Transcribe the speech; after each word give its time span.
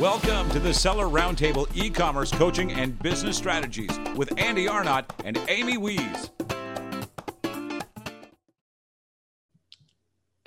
Welcome 0.00 0.50
to 0.50 0.60
the 0.60 0.74
Seller 0.74 1.06
Roundtable 1.06 1.74
e 1.74 1.88
commerce 1.88 2.30
coaching 2.30 2.70
and 2.70 2.98
business 3.02 3.34
strategies 3.38 3.98
with 4.14 4.38
Andy 4.38 4.68
Arnott 4.68 5.10
and 5.24 5.40
Amy 5.48 5.78
Wees. 5.78 6.30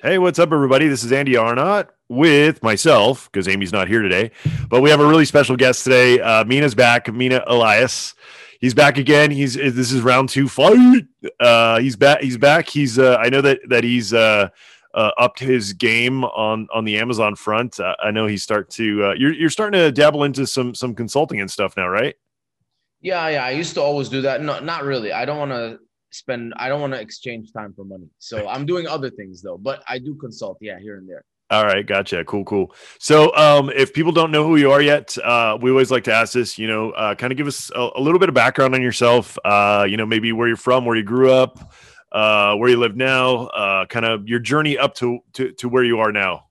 Hey, 0.00 0.18
what's 0.18 0.38
up, 0.38 0.52
everybody? 0.52 0.86
This 0.86 1.02
is 1.02 1.10
Andy 1.10 1.36
Arnott 1.36 1.88
with 2.08 2.62
myself 2.62 3.28
because 3.32 3.48
Amy's 3.48 3.72
not 3.72 3.88
here 3.88 4.02
today, 4.02 4.30
but 4.68 4.82
we 4.82 4.90
have 4.90 5.00
a 5.00 5.06
really 5.06 5.24
special 5.24 5.56
guest 5.56 5.82
today. 5.82 6.20
Uh, 6.20 6.44
Mina's 6.44 6.76
back, 6.76 7.12
Mina 7.12 7.42
Elias. 7.48 8.14
He's 8.60 8.74
back 8.74 8.98
again. 8.98 9.32
He's 9.32 9.54
this 9.54 9.90
is 9.90 10.00
round 10.00 10.28
two 10.28 10.48
fight. 10.48 11.06
Uh, 11.40 11.80
he's 11.80 11.96
back. 11.96 12.20
He's 12.20 12.38
back. 12.38 12.68
He's. 12.68 13.00
Uh, 13.00 13.16
I 13.18 13.28
know 13.30 13.40
that 13.40 13.58
that 13.68 13.82
he's 13.82 14.14
uh, 14.94 15.10
upped 15.18 15.38
his 15.38 15.72
game 15.72 16.24
on 16.24 16.68
on 16.72 16.84
the 16.84 16.98
Amazon 16.98 17.34
front. 17.34 17.78
Uh, 17.80 17.96
I 18.02 18.10
know 18.10 18.26
he's 18.26 18.42
start 18.42 18.70
to. 18.70 19.04
Uh, 19.04 19.14
you're 19.14 19.32
you're 19.32 19.50
starting 19.50 19.78
to 19.78 19.92
dabble 19.92 20.24
into 20.24 20.46
some 20.46 20.74
some 20.74 20.94
consulting 20.94 21.40
and 21.40 21.50
stuff 21.50 21.76
now, 21.76 21.88
right? 21.88 22.14
Yeah, 23.00 23.28
yeah. 23.28 23.44
I 23.44 23.50
used 23.50 23.74
to 23.74 23.82
always 23.82 24.08
do 24.08 24.20
that. 24.22 24.42
No, 24.42 24.60
not 24.60 24.84
really. 24.84 25.12
I 25.12 25.24
don't 25.24 25.38
want 25.38 25.52
to 25.52 25.78
spend 26.10 26.52
i 26.56 26.68
don't 26.68 26.80
want 26.80 26.92
to 26.92 27.00
exchange 27.00 27.52
time 27.52 27.72
for 27.74 27.84
money 27.84 28.08
so 28.18 28.48
i'm 28.48 28.66
doing 28.66 28.86
other 28.86 29.10
things 29.10 29.40
though 29.42 29.56
but 29.56 29.82
i 29.88 29.98
do 29.98 30.14
consult 30.16 30.58
yeah 30.60 30.78
here 30.78 30.96
and 30.96 31.08
there 31.08 31.24
all 31.50 31.64
right 31.64 31.86
gotcha 31.86 32.24
cool 32.24 32.44
cool 32.44 32.74
so 32.98 33.34
um 33.36 33.70
if 33.70 33.92
people 33.92 34.12
don't 34.12 34.30
know 34.30 34.44
who 34.44 34.56
you 34.56 34.70
are 34.70 34.82
yet 34.82 35.16
uh 35.18 35.56
we 35.60 35.70
always 35.70 35.90
like 35.90 36.04
to 36.04 36.12
ask 36.12 36.32
this 36.32 36.58
you 36.58 36.66
know 36.66 36.90
uh 36.92 37.14
kind 37.14 37.32
of 37.32 37.36
give 37.36 37.46
us 37.46 37.70
a, 37.74 37.90
a, 37.96 38.00
little 38.00 38.18
bit 38.18 38.28
of 38.28 38.34
background 38.34 38.74
on 38.74 38.82
yourself 38.82 39.38
uh 39.44 39.86
you 39.88 39.96
know 39.96 40.06
maybe 40.06 40.32
where 40.32 40.48
you're 40.48 40.56
from 40.56 40.84
where 40.84 40.96
you 40.96 41.02
grew 41.02 41.32
up 41.32 41.72
uh 42.12 42.54
where 42.56 42.70
you 42.70 42.76
live 42.76 42.96
now 42.96 43.46
uh 43.48 43.86
kind 43.86 44.04
of 44.04 44.28
your 44.28 44.40
journey 44.40 44.76
up 44.76 44.94
to 44.94 45.18
to, 45.32 45.52
to 45.52 45.68
where 45.68 45.84
you 45.84 45.98
are 46.00 46.12
now. 46.12 46.46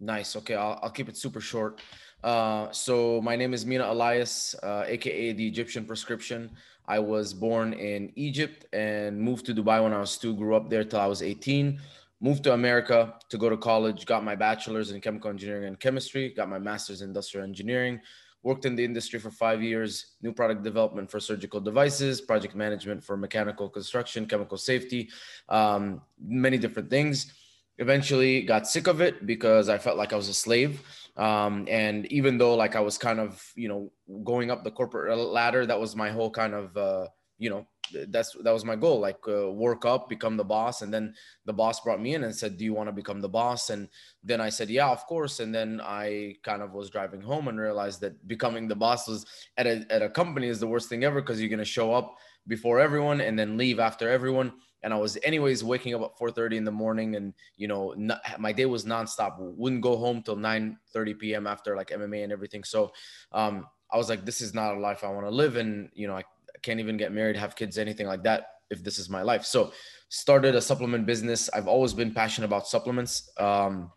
Nice. 0.00 0.36
Okay 0.36 0.54
I'll, 0.54 0.78
I'll 0.82 0.90
keep 0.90 1.08
it 1.08 1.16
super 1.16 1.40
short. 1.40 1.80
Uh 2.22 2.70
so 2.72 3.20
my 3.22 3.36
name 3.36 3.54
is 3.54 3.64
mina 3.64 3.90
elias 3.90 4.54
uh 4.62 4.84
aka 4.86 5.32
the 5.32 5.46
egyptian 5.46 5.84
prescription. 5.84 6.50
I 6.88 6.98
was 6.98 7.34
born 7.34 7.74
in 7.74 8.10
Egypt 8.16 8.64
and 8.72 9.20
moved 9.20 9.44
to 9.46 9.54
Dubai 9.54 9.82
when 9.82 9.92
I 9.92 10.00
was 10.00 10.16
two, 10.16 10.34
grew 10.34 10.56
up 10.56 10.70
there 10.70 10.84
till 10.84 11.00
I 11.00 11.06
was 11.06 11.22
18. 11.22 11.78
Moved 12.20 12.44
to 12.44 12.54
America 12.54 13.14
to 13.28 13.36
go 13.36 13.50
to 13.50 13.58
college, 13.58 14.06
got 14.06 14.24
my 14.24 14.34
bachelor's 14.34 14.90
in 14.90 15.00
chemical 15.02 15.28
engineering 15.28 15.66
and 15.66 15.78
chemistry, 15.78 16.30
got 16.30 16.48
my 16.48 16.58
master's 16.58 17.02
in 17.02 17.10
industrial 17.10 17.44
engineering, 17.46 18.00
worked 18.42 18.64
in 18.64 18.76
the 18.76 18.84
industry 18.84 19.18
for 19.18 19.30
five 19.30 19.62
years, 19.62 20.14
new 20.22 20.32
product 20.32 20.62
development 20.62 21.10
for 21.10 21.20
surgical 21.20 21.60
devices, 21.60 22.20
project 22.20 22.54
management 22.54 23.02
for 23.02 23.16
mechanical 23.16 23.68
construction, 23.68 24.26
chemical 24.26 24.56
safety, 24.56 25.10
um, 25.48 26.00
many 26.20 26.58
different 26.58 26.88
things. 26.88 27.32
Eventually 27.78 28.42
got 28.42 28.66
sick 28.66 28.86
of 28.86 29.00
it 29.00 29.26
because 29.26 29.68
I 29.68 29.78
felt 29.78 29.96
like 29.96 30.12
I 30.12 30.16
was 30.16 30.28
a 30.28 30.34
slave. 30.34 30.82
Um, 31.16 31.66
and 31.68 32.06
even 32.12 32.38
though 32.38 32.54
like 32.54 32.74
I 32.76 32.80
was 32.80 32.98
kind 32.98 33.20
of, 33.20 33.52
you 33.54 33.68
know, 33.68 33.92
going 34.24 34.50
up 34.50 34.64
the 34.64 34.70
corporate 34.70 35.16
ladder, 35.16 35.66
that 35.66 35.78
was 35.78 35.94
my 35.94 36.10
whole 36.10 36.30
kind 36.30 36.54
of, 36.54 36.76
uh, 36.76 37.06
you 37.38 37.50
know, 37.50 37.66
that's 38.08 38.34
that 38.42 38.52
was 38.52 38.64
my 38.64 38.76
goal 38.76 39.00
like 39.00 39.18
uh, 39.28 39.50
work 39.50 39.84
up 39.84 40.08
become 40.08 40.36
the 40.36 40.44
boss 40.44 40.82
and 40.82 40.92
then 40.92 41.14
the 41.44 41.52
boss 41.52 41.80
brought 41.80 42.00
me 42.00 42.14
in 42.14 42.24
and 42.24 42.34
said 42.34 42.56
do 42.56 42.64
you 42.64 42.74
want 42.74 42.88
to 42.88 42.92
become 42.92 43.20
the 43.20 43.28
boss 43.28 43.70
and 43.70 43.88
then 44.22 44.40
i 44.40 44.48
said 44.48 44.68
yeah 44.68 44.88
of 44.88 45.04
course 45.06 45.40
and 45.40 45.54
then 45.54 45.80
i 45.82 46.34
kind 46.42 46.62
of 46.62 46.72
was 46.72 46.90
driving 46.90 47.20
home 47.20 47.48
and 47.48 47.58
realized 47.58 48.00
that 48.00 48.26
becoming 48.26 48.68
the 48.68 48.76
boss 48.76 49.08
was 49.08 49.26
at 49.56 49.66
a, 49.66 49.84
at 49.90 50.02
a 50.02 50.08
company 50.08 50.48
is 50.48 50.60
the 50.60 50.66
worst 50.66 50.88
thing 50.88 51.04
ever 51.04 51.20
because 51.20 51.40
you're 51.40 51.48
going 51.48 51.58
to 51.58 51.64
show 51.64 51.92
up 51.92 52.16
before 52.46 52.80
everyone 52.80 53.20
and 53.20 53.38
then 53.38 53.56
leave 53.56 53.78
after 53.78 54.08
everyone 54.08 54.52
and 54.82 54.92
I 54.92 54.96
was 54.96 55.18
anyways 55.22 55.64
waking 55.64 55.94
up 55.94 56.02
at 56.02 56.16
4:30 56.18 56.56
in 56.56 56.64
the 56.64 56.70
morning, 56.70 57.16
and 57.16 57.34
you 57.56 57.68
know 57.68 57.94
my 58.38 58.52
day 58.52 58.66
was 58.66 58.84
nonstop. 58.84 59.36
Wouldn't 59.38 59.82
go 59.82 59.96
home 59.96 60.22
till 60.22 60.36
9:30 60.36 61.18
p.m. 61.18 61.46
after 61.46 61.76
like 61.76 61.88
MMA 61.88 62.22
and 62.22 62.32
everything. 62.32 62.64
So 62.64 62.92
um, 63.32 63.66
I 63.90 63.96
was 63.96 64.08
like, 64.08 64.24
this 64.24 64.40
is 64.40 64.54
not 64.54 64.74
a 64.74 64.78
life 64.78 65.02
I 65.02 65.08
want 65.08 65.26
to 65.26 65.30
live, 65.30 65.56
and 65.56 65.90
you 65.94 66.06
know 66.06 66.16
I 66.16 66.24
can't 66.68 66.80
even 66.80 66.98
get 66.98 67.12
married, 67.12 67.36
have 67.36 67.56
kids, 67.56 67.78
anything 67.78 68.06
like 68.06 68.22
that 68.24 68.40
if 68.70 68.84
this 68.84 68.98
is 68.98 69.08
my 69.08 69.22
life. 69.22 69.44
So 69.44 69.72
started 70.10 70.54
a 70.54 70.60
supplement 70.60 71.06
business. 71.06 71.48
I've 71.54 71.68
always 71.74 71.94
been 71.94 72.12
passionate 72.12 72.46
about 72.46 72.68
supplements 72.68 73.30
um, 73.38 73.90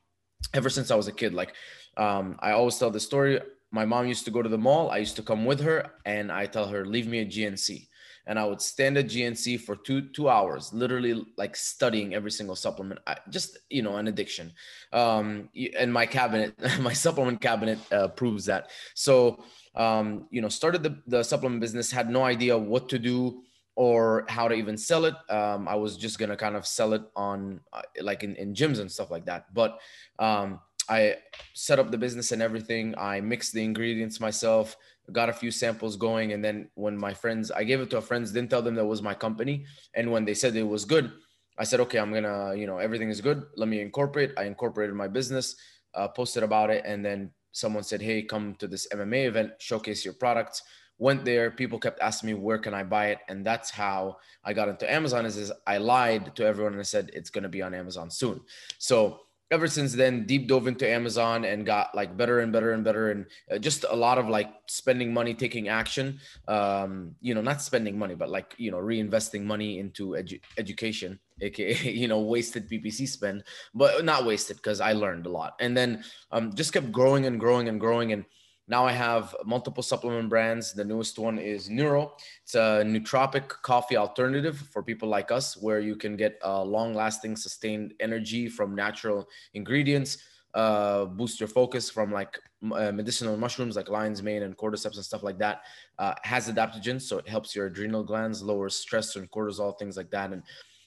ever 0.54 0.70
since 0.70 0.90
I 0.90 0.96
was 0.96 1.08
a 1.10 1.12
kid. 1.12 1.34
Like 1.34 1.54
um, 1.98 2.38
I 2.40 2.52
always 2.52 2.78
tell 2.78 2.90
the 2.90 3.00
story. 3.00 3.42
My 3.72 3.86
mom 3.86 4.08
used 4.08 4.26
to 4.26 4.32
go 4.32 4.42
to 4.42 4.50
the 4.50 4.58
mall. 4.58 4.90
I 4.90 4.98
used 4.98 5.18
to 5.18 5.22
come 5.22 5.44
with 5.46 5.62
her, 5.62 5.78
and 6.06 6.32
I 6.32 6.46
tell 6.46 6.68
her, 6.68 6.86
leave 6.86 7.08
me 7.08 7.20
a 7.20 7.26
GNC 7.26 7.88
and 8.28 8.38
I 8.38 8.46
would 8.46 8.62
stand 8.62 8.98
at 8.98 9.06
GNC 9.06 9.62
for 9.62 9.76
two 9.76 10.10
two 10.10 10.30
hours, 10.30 10.74
literally 10.74 11.26
like 11.38 11.56
studying 11.56 12.14
every 12.14 12.32
single 12.32 12.56
supplement. 12.56 13.00
I, 13.08 13.18
just 13.30 13.58
you 13.70 13.82
know, 13.82 13.98
an 13.98 14.08
addiction. 14.08 14.54
Um, 14.94 15.50
and 15.78 15.92
my 15.92 16.06
cabinet, 16.06 16.56
my 16.80 16.94
supplement 16.94 17.42
cabinet 17.42 17.80
uh, 17.92 18.10
proves 18.10 18.46
that. 18.46 18.70
So 18.96 19.44
um, 19.76 20.28
you 20.32 20.42
know, 20.42 20.50
started 20.50 20.84
the 20.84 20.98
the 21.08 21.24
supplement 21.24 21.62
business, 21.62 21.92
had 21.92 22.10
no 22.10 22.24
idea 22.24 22.58
what 22.58 22.90
to 22.90 23.00
do 23.00 23.44
or 23.76 24.26
how 24.28 24.48
to 24.48 24.54
even 24.56 24.78
sell 24.78 25.06
it. 25.06 25.16
Um, 25.30 25.68
I 25.68 25.76
was 25.76 25.98
just 25.98 26.20
gonna 26.20 26.38
kind 26.38 26.56
of 26.56 26.68
sell 26.68 26.94
it 26.94 27.04
on 27.16 27.62
uh, 27.74 27.82
like 28.02 28.24
in, 28.24 28.36
in 28.36 28.54
gyms 28.54 28.80
and 28.80 28.92
stuff 28.92 29.12
like 29.12 29.26
that. 29.26 29.54
But 29.54 29.80
um, 30.20 30.60
I 30.90 31.18
set 31.54 31.80
up 31.80 31.90
the 31.90 31.98
business 31.98 32.32
and 32.32 32.42
everything. 32.42 32.96
I 32.98 33.22
mixed 33.22 33.54
the 33.54 33.64
ingredients 33.64 34.20
myself 34.20 34.76
got 35.12 35.30
a 35.30 35.34
few 35.34 35.52
samples 35.52 35.96
going 35.96 36.34
and 36.34 36.44
then 36.44 36.70
when 36.76 36.98
my 36.98 37.14
friends 37.14 37.52
i 37.52 37.64
gave 37.64 37.80
it 37.82 37.90
to 37.90 37.98
a 37.98 38.02
friends 38.02 38.32
didn't 38.32 38.50
tell 38.50 38.62
them 38.62 38.76
that 38.76 38.86
was 38.86 39.02
my 39.02 39.14
company. 39.14 39.66
And 39.94 40.12
when 40.12 40.26
they 40.26 40.34
said 40.34 40.56
it 40.56 40.64
was 40.64 40.86
good 40.86 41.12
i 41.58 41.64
said 41.64 41.80
okay 41.82 42.00
i'm 42.00 42.14
gonna 42.14 42.56
you 42.56 42.68
know 42.68 42.78
everything 42.78 43.10
is 43.10 43.22
good. 43.22 43.44
Let 43.56 43.68
me 43.68 43.82
incorporate. 43.82 44.32
I 44.38 44.44
incorporated 44.44 44.96
my 44.96 45.08
business 45.08 45.56
uh, 45.94 46.08
posted 46.08 46.44
about 46.44 46.70
it 46.70 46.84
and 46.86 47.04
then 47.04 47.32
someone 47.52 47.84
said 47.84 48.02
hey 48.02 48.24
come 48.24 48.56
to 48.56 48.68
this 48.68 48.88
mma 48.94 49.26
event 49.26 49.52
showcase 49.60 50.06
your 50.06 50.14
products. 50.16 50.64
Went 50.98 51.26
there. 51.26 51.50
People 51.50 51.80
kept 51.80 52.00
asking 52.00 52.28
me 52.28 52.34
where 52.36 52.60
can 52.60 52.74
i 52.74 52.84
buy 52.84 53.08
it? 53.08 53.20
And 53.28 53.46
that's 53.46 53.70
how 53.72 54.18
i 54.44 54.54
got 54.54 54.70
into 54.70 54.92
amazon 54.92 55.26
is, 55.26 55.36
is 55.38 55.52
i 55.68 55.78
lied 55.78 56.36
to 56.36 56.46
everyone 56.46 56.74
and 56.74 56.80
i 56.80 56.84
said 56.84 57.12
it's 57.14 57.30
going 57.30 57.44
to 57.44 57.50
be 57.50 57.62
on 57.62 57.74
amazon 57.74 58.10
soon. 58.10 58.40
So 58.78 59.22
ever 59.52 59.68
since 59.68 59.94
then 59.94 60.26
deep 60.26 60.48
dove 60.48 60.66
into 60.66 60.88
amazon 60.90 61.44
and 61.44 61.66
got 61.66 61.94
like 61.94 62.16
better 62.16 62.40
and 62.40 62.52
better 62.52 62.72
and 62.72 62.84
better 62.84 63.12
and 63.12 63.26
uh, 63.52 63.58
just 63.58 63.84
a 63.90 63.96
lot 63.96 64.18
of 64.18 64.30
like 64.30 64.50
spending 64.68 65.14
money 65.14 65.34
taking 65.34 65.68
action. 65.68 66.20
Um 66.48 67.16
you 67.20 67.36
know 67.36 67.42
not 67.42 67.62
spending 67.62 68.00
money 68.00 68.16
but 68.16 68.30
like 68.30 68.56
you 68.58 68.72
know 68.72 68.78
reinvesting 68.78 69.44
money 69.44 69.80
into 69.80 70.12
edu- 70.12 70.42
education 70.58 71.20
aka 71.42 71.74
you 72.02 72.08
know 72.08 72.22
wasted 72.22 72.70
ppc 72.70 73.08
spend 73.08 73.44
but 73.74 74.06
not 74.06 74.26
wasted 74.26 74.56
because 74.58 74.80
i 74.80 74.94
learned 74.94 75.26
a 75.26 75.30
lot. 75.30 75.56
And 75.60 75.76
then 75.76 76.04
um 76.32 76.54
just 76.56 76.72
kept 76.74 76.92
growing 76.92 77.26
and 77.26 77.40
growing 77.40 77.68
and 77.68 77.80
growing 77.80 78.14
and 78.14 78.26
now 78.72 78.86
I 78.86 78.94
have 78.94 79.36
multiple 79.46 79.84
supplement 79.84 80.30
brands. 80.30 80.72
The 80.72 80.86
newest 80.86 81.20
one 81.20 81.38
is 81.38 81.70
Neuro. 81.70 82.14
It's 82.42 82.56
a 82.56 82.84
nootropic 82.86 83.50
coffee 83.50 83.98
alternative 83.98 84.58
for 84.72 84.82
people 84.82 85.10
like 85.10 85.30
us, 85.30 85.58
where 85.58 85.82
you 85.82 85.98
can 85.98 86.16
get 86.16 86.40
uh, 86.42 86.64
long-lasting, 86.64 87.36
sustained 87.36 87.94
energy 88.00 88.48
from 88.48 88.74
natural 88.74 89.28
ingredients. 89.54 90.20
Uh, 90.54 91.04
boost 91.04 91.42
your 91.42 91.50
focus 91.50 91.90
from 91.90 92.14
like 92.14 92.40
uh, 92.74 92.94
medicinal 92.94 93.36
mushrooms 93.36 93.76
like 93.76 93.90
lion's 93.90 94.24
mane 94.24 94.44
and 94.44 94.56
cordyceps 94.56 94.96
and 94.96 95.04
stuff 95.04 95.22
like 95.22 95.38
that. 95.38 95.64
Uh, 96.00 96.14
has 96.24 96.50
adaptogens, 96.50 97.02
so 97.02 97.18
it 97.18 97.28
helps 97.28 97.54
your 97.54 97.66
adrenal 97.66 98.06
glands, 98.06 98.42
lowers 98.42 98.76
stress 98.78 99.18
and 99.18 99.30
cortisol, 99.32 99.78
things 99.78 99.98
like 99.98 100.12
that, 100.12 100.32
and 100.32 100.44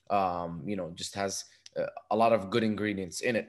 um, 0.08 0.62
you 0.64 0.74
know 0.76 0.90
just 0.94 1.14
has 1.14 1.44
uh, 1.78 1.84
a 2.10 2.16
lot 2.16 2.32
of 2.32 2.48
good 2.48 2.64
ingredients 2.64 3.20
in 3.20 3.36
it 3.36 3.48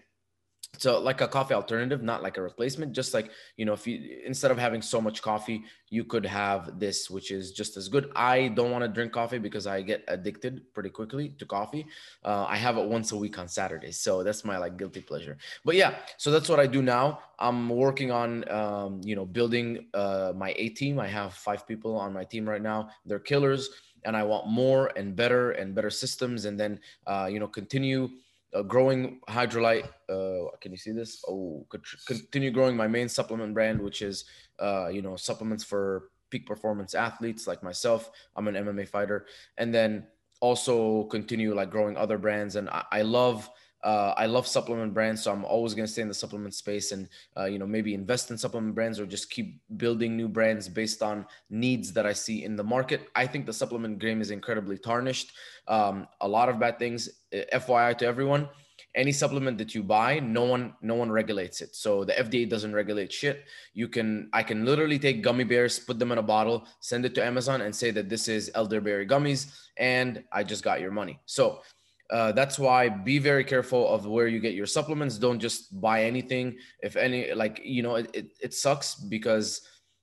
so 0.77 0.99
like 0.99 1.21
a 1.21 1.27
coffee 1.27 1.53
alternative 1.53 2.01
not 2.01 2.21
like 2.23 2.37
a 2.37 2.41
replacement 2.41 2.93
just 2.93 3.13
like 3.13 3.29
you 3.57 3.65
know 3.65 3.73
if 3.73 3.85
you 3.87 4.19
instead 4.25 4.51
of 4.51 4.57
having 4.57 4.81
so 4.81 5.01
much 5.01 5.21
coffee 5.21 5.63
you 5.89 6.03
could 6.03 6.25
have 6.25 6.79
this 6.79 7.09
which 7.09 7.31
is 7.31 7.51
just 7.51 7.77
as 7.77 7.87
good. 7.87 8.11
I 8.15 8.49
don't 8.49 8.71
want 8.71 8.83
to 8.83 8.87
drink 8.87 9.11
coffee 9.11 9.37
because 9.37 9.67
i 9.67 9.81
get 9.81 10.03
addicted 10.07 10.73
pretty 10.73 10.89
quickly 10.89 11.29
to 11.37 11.45
coffee. 11.45 11.85
Uh, 12.23 12.45
i 12.47 12.55
have 12.55 12.77
it 12.77 12.85
once 12.85 13.11
a 13.11 13.17
week 13.17 13.37
on 13.37 13.47
saturdays 13.47 13.99
so 13.99 14.23
that's 14.23 14.43
my 14.43 14.57
like 14.57 14.77
guilty 14.77 15.01
pleasure. 15.01 15.37
But 15.63 15.75
yeah 15.75 15.95
so 16.17 16.31
that's 16.31 16.49
what 16.49 16.59
i 16.59 16.67
do 16.67 16.81
now. 16.81 17.19
I'm 17.37 17.69
working 17.69 18.11
on 18.11 18.49
um, 18.49 19.01
you 19.03 19.15
know 19.15 19.25
building 19.25 19.87
uh, 19.93 20.31
my 20.35 20.53
a 20.57 20.69
team. 20.69 20.99
I 20.99 21.07
have 21.07 21.33
five 21.33 21.67
people 21.67 21.97
on 21.97 22.13
my 22.13 22.23
team 22.23 22.47
right 22.47 22.61
now. 22.61 22.89
They're 23.05 23.19
killers 23.19 23.69
and 24.05 24.15
i 24.15 24.23
want 24.23 24.47
more 24.47 24.91
and 24.95 25.15
better 25.15 25.51
and 25.51 25.75
better 25.75 25.89
systems 25.89 26.45
and 26.45 26.59
then 26.59 26.79
uh, 27.07 27.27
you 27.29 27.39
know 27.39 27.47
continue 27.47 28.09
uh, 28.53 28.61
growing 28.61 29.19
Hydrolyte. 29.29 29.87
Uh, 30.09 30.55
can 30.61 30.71
you 30.71 30.77
see 30.77 30.91
this? 30.91 31.23
Oh, 31.27 31.65
continue 32.05 32.51
growing 32.51 32.75
my 32.75 32.87
main 32.87 33.09
supplement 33.09 33.53
brand, 33.53 33.81
which 33.81 34.01
is 34.01 34.25
uh, 34.59 34.87
you 34.87 35.01
know 35.01 35.15
supplements 35.15 35.63
for 35.63 36.09
peak 36.29 36.45
performance 36.45 36.95
athletes 36.95 37.47
like 37.47 37.63
myself. 37.63 38.09
I'm 38.35 38.47
an 38.47 38.55
MMA 38.55 38.87
fighter, 38.87 39.25
and 39.57 39.73
then 39.73 40.07
also 40.41 41.05
continue 41.05 41.53
like 41.53 41.69
growing 41.71 41.97
other 41.97 42.17
brands. 42.17 42.55
And 42.55 42.69
I, 42.69 42.83
I 42.91 43.01
love 43.01 43.49
uh, 43.85 44.15
I 44.17 44.25
love 44.25 44.47
supplement 44.47 44.95
brands, 44.95 45.21
so 45.21 45.31
I'm 45.31 45.45
always 45.45 45.75
going 45.75 45.85
to 45.85 45.91
stay 45.91 46.01
in 46.01 46.07
the 46.07 46.13
supplement 46.13 46.55
space 46.55 46.91
and 46.91 47.07
uh, 47.37 47.45
you 47.45 47.59
know 47.59 47.67
maybe 47.67 47.93
invest 47.93 48.31
in 48.31 48.37
supplement 48.37 48.73
brands 48.73 48.99
or 48.99 49.05
just 49.05 49.29
keep 49.29 49.61
building 49.77 50.17
new 50.17 50.27
brands 50.27 50.67
based 50.67 51.03
on 51.03 51.25
needs 51.51 51.93
that 51.93 52.05
I 52.05 52.13
see 52.13 52.43
in 52.43 52.55
the 52.55 52.63
market. 52.63 53.09
I 53.15 53.27
think 53.27 53.45
the 53.45 53.53
supplement 53.53 53.99
game 53.99 54.21
is 54.21 54.31
incredibly 54.31 54.79
tarnished. 54.79 55.33
Um, 55.67 56.07
a 56.21 56.27
lot 56.27 56.49
of 56.49 56.59
bad 56.59 56.79
things. 56.79 57.09
FYI 57.31 57.95
to 57.99 58.07
everyone, 58.07 58.49
any 58.95 59.11
supplement 59.11 59.57
that 59.57 59.75
you 59.75 59.83
buy 59.83 60.19
no 60.19 60.43
one 60.43 60.73
no 60.81 60.95
one 60.95 61.11
regulates 61.11 61.61
it 61.61 61.75
so 61.75 62.03
the 62.03 62.13
fda 62.13 62.49
doesn't 62.49 62.73
regulate 62.73 63.11
shit 63.11 63.43
you 63.73 63.87
can 63.87 64.29
i 64.33 64.41
can 64.41 64.65
literally 64.65 64.97
take 64.97 65.21
gummy 65.21 65.43
bears 65.43 65.79
put 65.79 65.99
them 65.99 66.11
in 66.11 66.17
a 66.17 66.23
bottle 66.23 66.65
send 66.79 67.05
it 67.05 67.13
to 67.13 67.23
amazon 67.23 67.61
and 67.61 67.75
say 67.75 67.91
that 67.91 68.09
this 68.09 68.27
is 68.27 68.49
elderberry 68.55 69.05
gummies 69.05 69.53
and 69.77 70.23
i 70.31 70.43
just 70.43 70.63
got 70.63 70.79
your 70.79 70.91
money 70.91 71.19
so 71.25 71.61
uh, 72.11 72.31
that's 72.31 72.59
why 72.59 72.87
be 72.89 73.17
very 73.17 73.43
careful 73.43 73.87
of 73.87 74.05
where 74.05 74.27
you 74.27 74.39
get 74.39 74.53
your 74.53 74.65
supplements 74.65 75.17
don't 75.17 75.39
just 75.39 75.79
buy 75.81 76.03
anything 76.03 76.55
if 76.81 76.95
any 76.95 77.33
like 77.33 77.61
you 77.63 77.81
know 77.81 77.95
it, 77.95 78.09
it, 78.13 78.27
it 78.41 78.53
sucks 78.53 78.95
because 78.95 79.61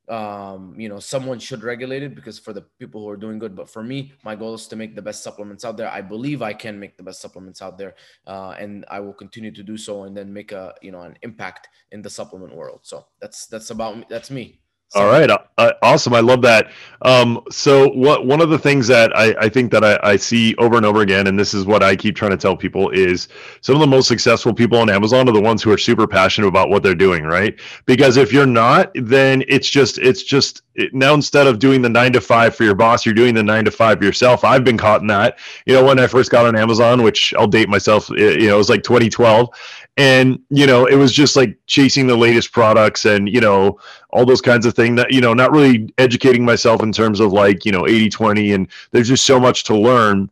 um, 0.08 0.74
you 0.78 0.88
know, 0.88 0.98
someone 0.98 1.38
should 1.38 1.62
regulate 1.62 2.02
it 2.02 2.14
because 2.14 2.38
for 2.38 2.52
the 2.52 2.62
people 2.78 3.00
who 3.00 3.08
are 3.08 3.16
doing 3.16 3.38
good. 3.38 3.54
But 3.54 3.70
for 3.70 3.82
me, 3.82 4.12
my 4.24 4.34
goal 4.34 4.54
is 4.54 4.66
to 4.68 4.76
make 4.76 4.96
the 4.96 5.02
best 5.02 5.22
supplements 5.22 5.64
out 5.64 5.76
there. 5.76 5.88
I 5.88 6.02
believe 6.02 6.42
I 6.42 6.52
can 6.52 6.78
make 6.78 6.96
the 6.96 7.02
best 7.02 7.20
supplements 7.20 7.62
out 7.62 7.78
there, 7.78 7.94
uh, 8.26 8.54
and 8.58 8.84
I 8.90 9.00
will 9.00 9.12
continue 9.12 9.52
to 9.52 9.62
do 9.62 9.76
so, 9.76 10.04
and 10.04 10.16
then 10.16 10.32
make 10.32 10.52
a 10.52 10.74
you 10.82 10.90
know 10.90 11.02
an 11.02 11.16
impact 11.22 11.68
in 11.92 12.02
the 12.02 12.10
supplement 12.10 12.54
world. 12.54 12.80
So 12.82 13.06
that's 13.20 13.46
that's 13.46 13.70
about. 13.70 14.08
That's 14.08 14.30
me. 14.30 14.60
All 14.94 15.06
right, 15.06 15.30
uh, 15.30 15.72
awesome. 15.80 16.12
I 16.12 16.20
love 16.20 16.42
that. 16.42 16.70
Um, 17.00 17.42
so, 17.50 17.88
what 17.88 18.26
one 18.26 18.40
of 18.40 18.50
the 18.50 18.58
things 18.58 18.86
that 18.88 19.16
I, 19.16 19.34
I 19.40 19.48
think 19.48 19.72
that 19.72 19.82
I, 19.82 19.98
I, 20.02 20.16
see 20.16 20.54
over 20.56 20.76
and 20.76 20.84
over 20.84 21.00
again, 21.00 21.26
and 21.26 21.38
this 21.38 21.54
is 21.54 21.64
what 21.64 21.82
I 21.82 21.96
keep 21.96 22.14
trying 22.14 22.30
to 22.30 22.36
tell 22.36 22.56
people, 22.56 22.90
is 22.90 23.28
some 23.60 23.74
of 23.74 23.80
the 23.80 23.86
most 23.86 24.06
successful 24.06 24.52
people 24.52 24.78
on 24.78 24.90
Amazon 24.90 25.28
are 25.28 25.32
the 25.32 25.40
ones 25.40 25.62
who 25.62 25.72
are 25.72 25.78
super 25.78 26.06
passionate 26.06 26.46
about 26.46 26.68
what 26.68 26.82
they're 26.82 26.94
doing, 26.94 27.24
right? 27.24 27.58
Because 27.86 28.18
if 28.18 28.32
you're 28.32 28.46
not, 28.46 28.92
then 28.94 29.42
it's 29.48 29.68
just 29.68 29.98
it's 29.98 30.22
just 30.22 30.62
it, 30.74 30.94
now 30.94 31.14
instead 31.14 31.46
of 31.46 31.58
doing 31.58 31.82
the 31.82 31.88
nine 31.88 32.12
to 32.12 32.20
five 32.20 32.54
for 32.54 32.64
your 32.64 32.74
boss, 32.74 33.04
you're 33.04 33.14
doing 33.14 33.34
the 33.34 33.42
nine 33.42 33.64
to 33.64 33.70
five 33.70 34.02
yourself. 34.02 34.44
I've 34.44 34.62
been 34.62 34.78
caught 34.78 35.00
in 35.00 35.06
that. 35.08 35.38
You 35.66 35.74
know, 35.74 35.84
when 35.84 35.98
I 35.98 36.06
first 36.06 36.30
got 36.30 36.46
on 36.46 36.54
Amazon, 36.54 37.02
which 37.02 37.34
I'll 37.34 37.48
date 37.48 37.68
myself, 37.68 38.10
you 38.10 38.46
know, 38.46 38.54
it 38.54 38.58
was 38.58 38.70
like 38.70 38.82
2012 38.82 39.48
and 39.96 40.38
you 40.48 40.66
know 40.66 40.86
it 40.86 40.96
was 40.96 41.12
just 41.12 41.36
like 41.36 41.56
chasing 41.66 42.06
the 42.06 42.16
latest 42.16 42.52
products 42.52 43.04
and 43.04 43.28
you 43.28 43.40
know 43.40 43.78
all 44.10 44.24
those 44.24 44.40
kinds 44.40 44.64
of 44.64 44.74
things 44.74 44.96
that 44.96 45.12
you 45.12 45.20
know 45.20 45.34
not 45.34 45.52
really 45.52 45.92
educating 45.98 46.44
myself 46.44 46.82
in 46.82 46.92
terms 46.92 47.20
of 47.20 47.32
like 47.32 47.64
you 47.64 47.72
know 47.72 47.86
80 47.86 48.08
20 48.08 48.52
and 48.52 48.68
there's 48.90 49.08
just 49.08 49.26
so 49.26 49.38
much 49.38 49.64
to 49.64 49.76
learn 49.76 50.30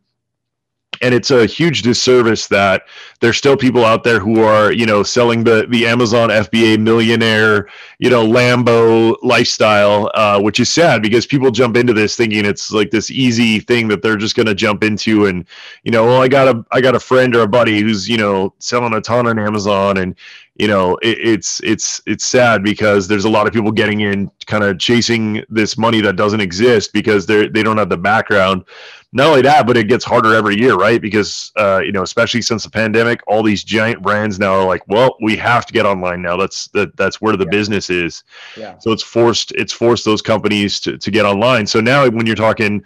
and 1.01 1.15
it's 1.15 1.31
a 1.31 1.47
huge 1.47 1.83
disservice 1.83 2.47
that 2.49 2.83
there's 3.21 3.37
still 3.37 3.57
people 3.57 3.85
out 3.85 4.05
there 4.05 4.19
who 4.19 4.41
are 4.41 4.73
you 4.73 4.85
know 4.85 5.03
selling 5.03 5.45
the 5.45 5.67
the 5.71 5.87
amazon 5.87 6.31
fba 6.31 6.79
millionaire 6.79 7.69
you 7.99 8.11
know 8.11 8.27
lambo 8.27 9.17
lifestyle 9.23 10.11
uh, 10.15 10.41
which 10.41 10.61
is 10.61 10.69
sad 10.69 11.01
because 11.01 11.27
people 11.27 11.51
jump 11.51 11.77
into 11.77 11.93
this 11.93 12.17
thinking 12.17 12.45
it's 12.45 12.73
like 12.73 12.91
this 12.91 13.11
easy 13.11 13.61
thing 13.61 13.89
that 13.89 14.03
they're 14.03 14.17
just 14.17 14.37
going 14.37 14.47
to 14.47 14.55
jump 14.55 14.83
into 14.83 15.27
and 15.27 15.47
you 15.85 15.91
know 15.91 16.05
well 16.05 16.21
i 16.21 16.29
got 16.29 16.49
a 16.49 16.65
i 16.73 16.81
got 16.81 16.95
a 16.95 17.01
friend 17.01 17.35
or 17.35 17.43
a 17.43 17.49
buddy 17.49 17.81
who's 17.81 18.09
you 18.09 18.19
know 18.19 18.53
selling 18.59 18.95
a 18.95 19.01
ton 19.01 19.27
on 19.27 19.39
amazon. 19.39 19.99
And 19.99 20.15
you 20.57 20.69
know 20.69 20.97
it, 20.97 21.19
it's 21.19 21.61
it's 21.63 22.03
it's 22.07 22.25
sad 22.25 22.63
because 22.63 23.09
there's 23.09 23.25
a 23.25 23.31
lot 23.31 23.47
of 23.47 23.53
people 23.53 23.73
getting 23.73 24.01
in 24.01 24.31
kind 24.47 24.63
of 24.63 24.79
chasing 24.79 25.43
this 25.49 25.79
money 25.79 26.01
that 26.03 26.17
doesn't 26.17 26.41
exist 26.41 26.93
because 26.93 27.27
they're 27.27 27.49
they 27.49 27.63
don't 27.63 27.79
have 27.79 27.89
the 27.89 27.97
background 27.97 28.65
not 29.13 29.27
only 29.27 29.43
that, 29.43 29.67
but 29.67 29.77
it 29.77 29.89
gets 29.89 30.05
harder 30.05 30.35
every 30.35 30.57
year, 30.57 30.75
right? 30.75 31.01
Because 31.01 31.51
uh, 31.57 31.81
you 31.85 31.93
know, 31.93 32.03
especially 32.03 32.43
since 32.43 32.65
the 32.65 32.71
pandemic, 32.71 33.21
all 33.27 33.43
these 33.43 33.65
giant 33.65 34.03
brands 34.03 34.39
now 34.39 34.55
are 34.55 34.65
like, 34.65 34.87
well, 34.87 35.17
we 35.21 35.37
have 35.37 35.67
to 35.67 35.73
get 35.73 35.85
online 35.85 36.23
now. 36.23 36.37
That's 36.37 36.69
that 36.69 36.97
that's 36.97 37.21
where 37.21 37.37
the 37.37 37.45
yeah. 37.45 37.51
business 37.51 37.91
is. 37.91 38.23
Yeah. 38.57 38.79
So 38.79 38.93
it's 38.93 39.03
forced 39.03 39.53
it's 39.53 39.73
forced 39.73 40.05
those 40.05 40.23
companies 40.23 40.79
to 40.81 40.97
to 40.97 41.11
get 41.11 41.27
online. 41.27 41.67
So 41.67 41.81
now 41.81 42.09
when 42.09 42.27
you're 42.27 42.37
talking 42.37 42.85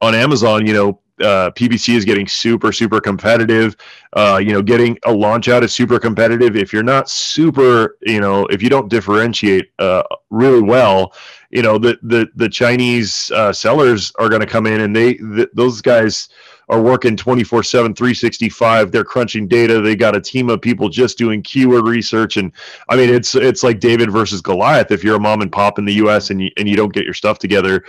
on 0.00 0.14
Amazon, 0.14 0.66
you 0.66 0.72
know, 0.72 1.00
uh, 1.20 1.50
PPC 1.50 1.94
is 1.96 2.04
getting 2.04 2.28
super, 2.28 2.72
super 2.72 3.00
competitive. 3.00 3.76
Uh, 4.12 4.38
you 4.42 4.52
know, 4.52 4.62
getting 4.62 4.98
a 5.06 5.12
launch 5.12 5.48
out 5.48 5.64
is 5.64 5.72
super 5.72 5.98
competitive. 5.98 6.56
If 6.56 6.72
you're 6.72 6.82
not 6.82 7.08
super, 7.08 7.96
you 8.02 8.20
know, 8.20 8.46
if 8.46 8.62
you 8.62 8.68
don't 8.68 8.88
differentiate 8.88 9.70
uh, 9.78 10.02
really 10.30 10.62
well, 10.62 11.14
you 11.50 11.62
know, 11.62 11.78
the 11.78 11.98
the 12.02 12.28
the 12.34 12.48
Chinese 12.48 13.30
uh, 13.34 13.52
sellers 13.52 14.12
are 14.18 14.28
going 14.28 14.40
to 14.40 14.46
come 14.46 14.66
in 14.66 14.80
and 14.80 14.94
they 14.94 15.14
th- 15.14 15.48
those 15.54 15.80
guys 15.80 16.28
are 16.68 16.82
working 16.82 17.16
24 17.16 17.62
7 17.62 17.94
365 17.94 18.90
they're 18.90 19.04
crunching 19.04 19.46
data. 19.46 19.80
They 19.80 19.94
got 19.94 20.16
a 20.16 20.20
team 20.20 20.50
of 20.50 20.60
people 20.60 20.88
just 20.88 21.16
doing 21.16 21.42
keyword 21.42 21.86
research. 21.86 22.36
And 22.36 22.52
i 22.88 22.96
mean 22.96 23.08
it's 23.08 23.34
it's 23.34 23.62
like 23.62 23.80
david 23.80 24.10
versus 24.10 24.40
goliath 24.40 24.90
if 24.90 25.04
you're 25.04 25.16
a 25.16 25.20
mom 25.20 25.42
and 25.42 25.52
pop 25.52 25.78
in 25.78 25.84
the 25.84 25.94
us 25.94 26.30
and 26.30 26.42
you, 26.42 26.50
and 26.56 26.68
you 26.68 26.76
don't 26.76 26.92
get 26.92 27.04
your 27.04 27.14
stuff 27.14 27.38
together. 27.38 27.84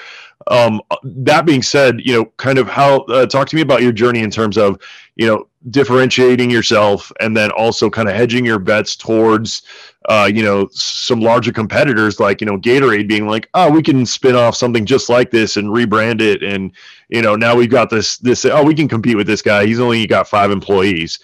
Um, 0.48 0.82
that 1.04 1.46
being 1.46 1.64
said 1.64 2.00
you 2.04 2.14
know 2.14 2.26
kind 2.38 2.60
of 2.60 2.68
how 2.68 3.02
uh, 3.06 3.26
talk 3.26 3.50
to 3.50 3.56
me 3.56 3.62
about 3.62 3.82
your 3.82 3.92
journey 3.92 4.22
in 4.22 4.30
terms 4.30 4.58
of 4.58 4.80
you 5.16 5.26
know 5.26 5.48
differentiating 5.70 6.50
yourself 6.50 7.12
and 7.20 7.36
then 7.36 7.52
also 7.52 7.90
kind 7.90 8.08
of 8.08 8.16
hedging 8.16 8.46
your 8.46 8.60
bets 8.60 8.96
towards 8.96 9.64
uh, 10.10 10.30
you 10.32 10.44
know 10.44 10.68
some 10.72 11.20
larger 11.20 11.52
competitors 11.52 12.20
like 12.20 12.40
you 12.40 12.48
know 12.48 12.58
Gatorade 12.58 13.08
being 13.08 13.28
like 13.28 13.50
oh 13.54 13.70
we 13.70 13.84
can 13.84 14.06
spin 14.06 14.36
off 14.36 14.56
something 14.56 14.86
just 14.86 15.10
like 15.10 15.32
this 15.32 15.58
and 15.58 15.70
rebrand 15.70 16.22
it 16.22 16.44
and 16.44 16.72
you 17.10 17.22
know 17.22 17.36
now 17.36 17.56
we've 17.56 17.70
got 17.70 17.90
this 17.90 18.18
this 18.18 18.46
oh 18.46 18.64
we 18.64 18.74
can 18.74 18.88
compete 18.88 19.18
with 19.18 19.28
this 19.28 19.42
guy. 19.42 19.66
He's 19.66 19.80
only 19.80 20.06
got 20.08 20.28
five 20.28 20.52
employees. 20.52 21.20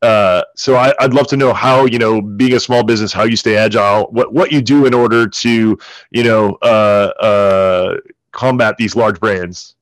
Uh, 0.00 0.42
so 0.54 0.76
I, 0.76 0.94
would 1.00 1.14
love 1.14 1.26
to 1.28 1.36
know 1.36 1.52
how 1.52 1.86
you 1.86 1.98
know 1.98 2.20
being 2.20 2.54
a 2.54 2.60
small 2.60 2.84
business 2.84 3.12
how 3.12 3.24
you 3.24 3.34
stay 3.34 3.56
agile 3.56 4.04
what 4.12 4.32
what 4.32 4.52
you 4.52 4.62
do 4.62 4.86
in 4.86 4.94
order 4.94 5.26
to 5.26 5.78
you 6.10 6.22
know 6.22 6.56
uh, 6.62 7.12
uh, 7.20 7.96
combat 8.30 8.76
these 8.78 8.94
large 8.94 9.18
brands 9.18 9.74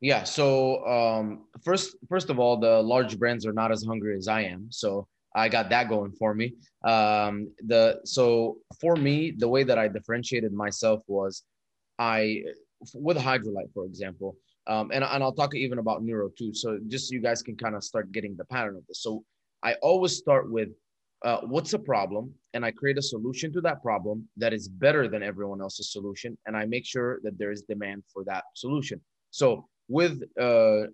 yeah 0.00 0.24
so 0.24 0.84
um, 0.86 1.44
first 1.62 1.96
first 2.08 2.30
of 2.30 2.38
all 2.38 2.56
the 2.56 2.82
large 2.82 3.18
brands 3.18 3.46
are 3.46 3.52
not 3.52 3.72
as 3.72 3.84
hungry 3.84 4.16
as 4.16 4.28
i 4.28 4.40
am 4.42 4.66
so 4.70 5.06
i 5.34 5.48
got 5.48 5.68
that 5.68 5.88
going 5.88 6.12
for 6.12 6.32
me. 6.34 6.54
Um, 6.84 7.50
the 7.66 8.00
so 8.04 8.58
for 8.80 8.96
me 8.96 9.32
the 9.36 9.48
way 9.48 9.64
that 9.64 9.78
i 9.78 9.88
differentiated 9.88 10.52
myself 10.52 11.02
was 11.06 11.42
i 11.98 12.42
with 12.94 13.16
hydrolyte 13.16 13.72
for 13.72 13.86
example 13.86 14.36
um, 14.66 14.90
and, 14.92 15.04
and 15.04 15.22
i'll 15.22 15.32
talk 15.32 15.54
even 15.54 15.78
about 15.78 16.02
neuro 16.02 16.28
too 16.36 16.52
so 16.52 16.78
just 16.88 17.08
so 17.08 17.14
you 17.14 17.20
guys 17.20 17.42
can 17.42 17.56
kind 17.56 17.74
of 17.74 17.82
start 17.82 18.12
getting 18.12 18.36
the 18.36 18.44
pattern 18.46 18.76
of 18.76 18.86
this. 18.86 19.00
So 19.02 19.24
i 19.62 19.74
always 19.74 20.16
start 20.16 20.50
with 20.50 20.68
uh, 21.24 21.40
what's 21.46 21.72
a 21.72 21.78
problem? 21.78 22.30
And 22.52 22.64
i 22.66 22.70
create 22.70 22.98
a 22.98 23.02
solution 23.02 23.52
to 23.54 23.60
that 23.62 23.82
problem 23.82 24.28
that 24.36 24.52
is 24.52 24.68
better 24.68 25.08
than 25.08 25.22
everyone 25.22 25.62
else's 25.62 25.90
solution 25.90 26.36
and 26.46 26.56
i 26.56 26.66
make 26.66 26.84
sure 26.84 27.20
that 27.22 27.38
there 27.38 27.50
is 27.50 27.62
demand 27.62 28.02
for 28.12 28.24
that 28.24 28.44
solution. 28.54 29.00
So 29.30 29.66
with 29.88 30.22
uh, 30.40 30.44
uh, 30.44 30.84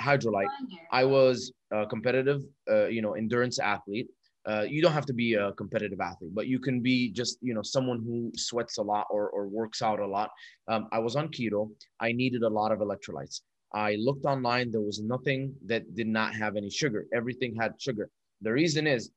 hydrolyte 0.00 0.54
i 0.92 1.04
was 1.04 1.52
a 1.72 1.86
competitive 1.86 2.42
uh, 2.70 2.86
you 2.86 3.02
know 3.02 3.12
endurance 3.14 3.58
athlete. 3.58 4.08
Uh, 4.48 4.62
you 4.62 4.80
don't 4.80 4.92
have 4.92 5.04
to 5.04 5.12
be 5.12 5.34
a 5.34 5.52
competitive 5.52 6.00
athlete 6.00 6.32
but 6.34 6.46
you 6.46 6.58
can 6.58 6.80
be 6.80 7.10
just 7.12 7.38
you 7.42 7.52
know 7.54 7.62
someone 7.62 7.98
who 8.02 8.32
sweats 8.34 8.78
a 8.78 8.82
lot 8.82 9.06
or, 9.10 9.28
or 9.30 9.46
works 9.46 9.82
out 9.82 10.00
a 10.00 10.06
lot. 10.06 10.30
Um, 10.68 10.88
i 10.92 10.98
was 10.98 11.14
on 11.14 11.28
keto. 11.28 11.70
I 12.00 12.12
needed 12.12 12.42
a 12.42 12.48
lot 12.48 12.72
of 12.72 12.78
electrolytes. 12.78 13.42
I 13.74 13.96
looked 13.96 14.24
online. 14.24 14.70
There 14.70 14.80
was 14.80 15.00
nothing 15.00 15.54
that 15.66 15.94
did 15.94 16.08
not 16.08 16.34
have 16.34 16.56
any 16.56 16.70
sugar. 16.70 17.06
Everything 17.14 17.54
had 17.54 17.72
sugar. 17.80 18.08
The 18.40 18.52
reason 18.52 18.86
is 18.86 19.10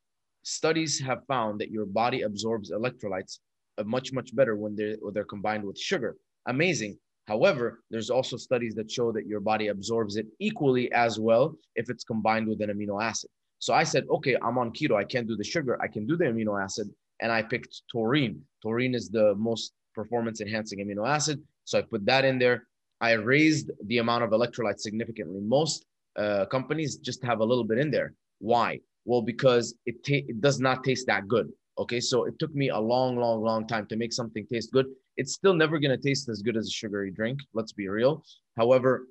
studies 0.43 0.99
have 0.99 1.25
found 1.27 1.59
that 1.61 1.71
your 1.71 1.85
body 1.85 2.21
absorbs 2.21 2.71
electrolytes 2.71 3.39
uh, 3.77 3.83
much 3.83 4.11
much 4.13 4.35
better 4.35 4.55
when 4.55 4.75
they're 4.75 4.97
when 5.01 5.13
they're 5.13 5.23
combined 5.35 5.63
with 5.63 5.79
sugar. 5.79 6.17
Amazing 6.47 6.97
However, 7.27 7.81
there's 7.89 8.09
also 8.09 8.35
studies 8.37 8.75
that 8.75 8.91
show 8.91 9.11
that 9.13 9.25
your 9.27 9.39
body 9.39 9.67
absorbs 9.67 10.17
it 10.17 10.27
equally 10.39 10.91
as 10.91 11.19
well 11.19 11.55
if 11.75 11.89
it's 11.89 12.03
combined 12.03 12.47
with 12.47 12.61
an 12.61 12.69
amino 12.69 13.01
acid. 13.01 13.29
So 13.59 13.73
I 13.73 13.83
said, 13.83 14.05
okay, 14.09 14.35
I'm 14.43 14.57
on 14.57 14.71
keto. 14.71 14.95
I 14.95 15.05
can't 15.05 15.27
do 15.27 15.37
the 15.37 15.43
sugar. 15.43 15.81
I 15.81 15.87
can 15.87 16.05
do 16.05 16.17
the 16.17 16.25
amino 16.25 16.61
acid. 16.61 16.89
And 17.21 17.31
I 17.31 17.41
picked 17.41 17.83
taurine. 17.89 18.41
Taurine 18.61 18.93
is 18.93 19.09
the 19.09 19.35
most 19.35 19.71
performance 19.95 20.41
enhancing 20.41 20.79
amino 20.79 21.07
acid. 21.07 21.41
So 21.63 21.79
I 21.79 21.83
put 21.83 22.05
that 22.07 22.25
in 22.25 22.39
there. 22.39 22.67
I 22.99 23.13
raised 23.13 23.71
the 23.85 23.99
amount 23.99 24.25
of 24.25 24.31
electrolytes 24.31 24.81
significantly. 24.81 25.39
Most 25.39 25.85
uh, 26.17 26.45
companies 26.45 26.97
just 26.97 27.23
have 27.23 27.39
a 27.39 27.45
little 27.45 27.63
bit 27.63 27.77
in 27.77 27.89
there. 27.89 28.13
Why? 28.39 28.79
Well, 29.05 29.21
because 29.21 29.75
it, 29.85 30.03
ta- 30.03 30.27
it 30.27 30.41
does 30.41 30.59
not 30.59 30.83
taste 30.83 31.07
that 31.07 31.29
good. 31.29 31.49
Okay. 31.77 32.01
So 32.01 32.25
it 32.25 32.37
took 32.39 32.53
me 32.53 32.67
a 32.69 32.79
long, 32.79 33.15
long, 33.15 33.41
long 33.41 33.65
time 33.65 33.85
to 33.87 33.95
make 33.95 34.11
something 34.11 34.45
taste 34.51 34.73
good. 34.73 34.87
It's 35.17 35.33
still 35.33 35.53
never 35.53 35.79
going 35.79 35.95
to 35.95 36.01
taste 36.01 36.29
as 36.29 36.41
good 36.41 36.57
as 36.57 36.67
a 36.67 36.71
sugary 36.71 37.11
drink. 37.11 37.39
Let's 37.53 37.71
be 37.71 37.87
real. 37.87 38.23
However, 38.57 39.07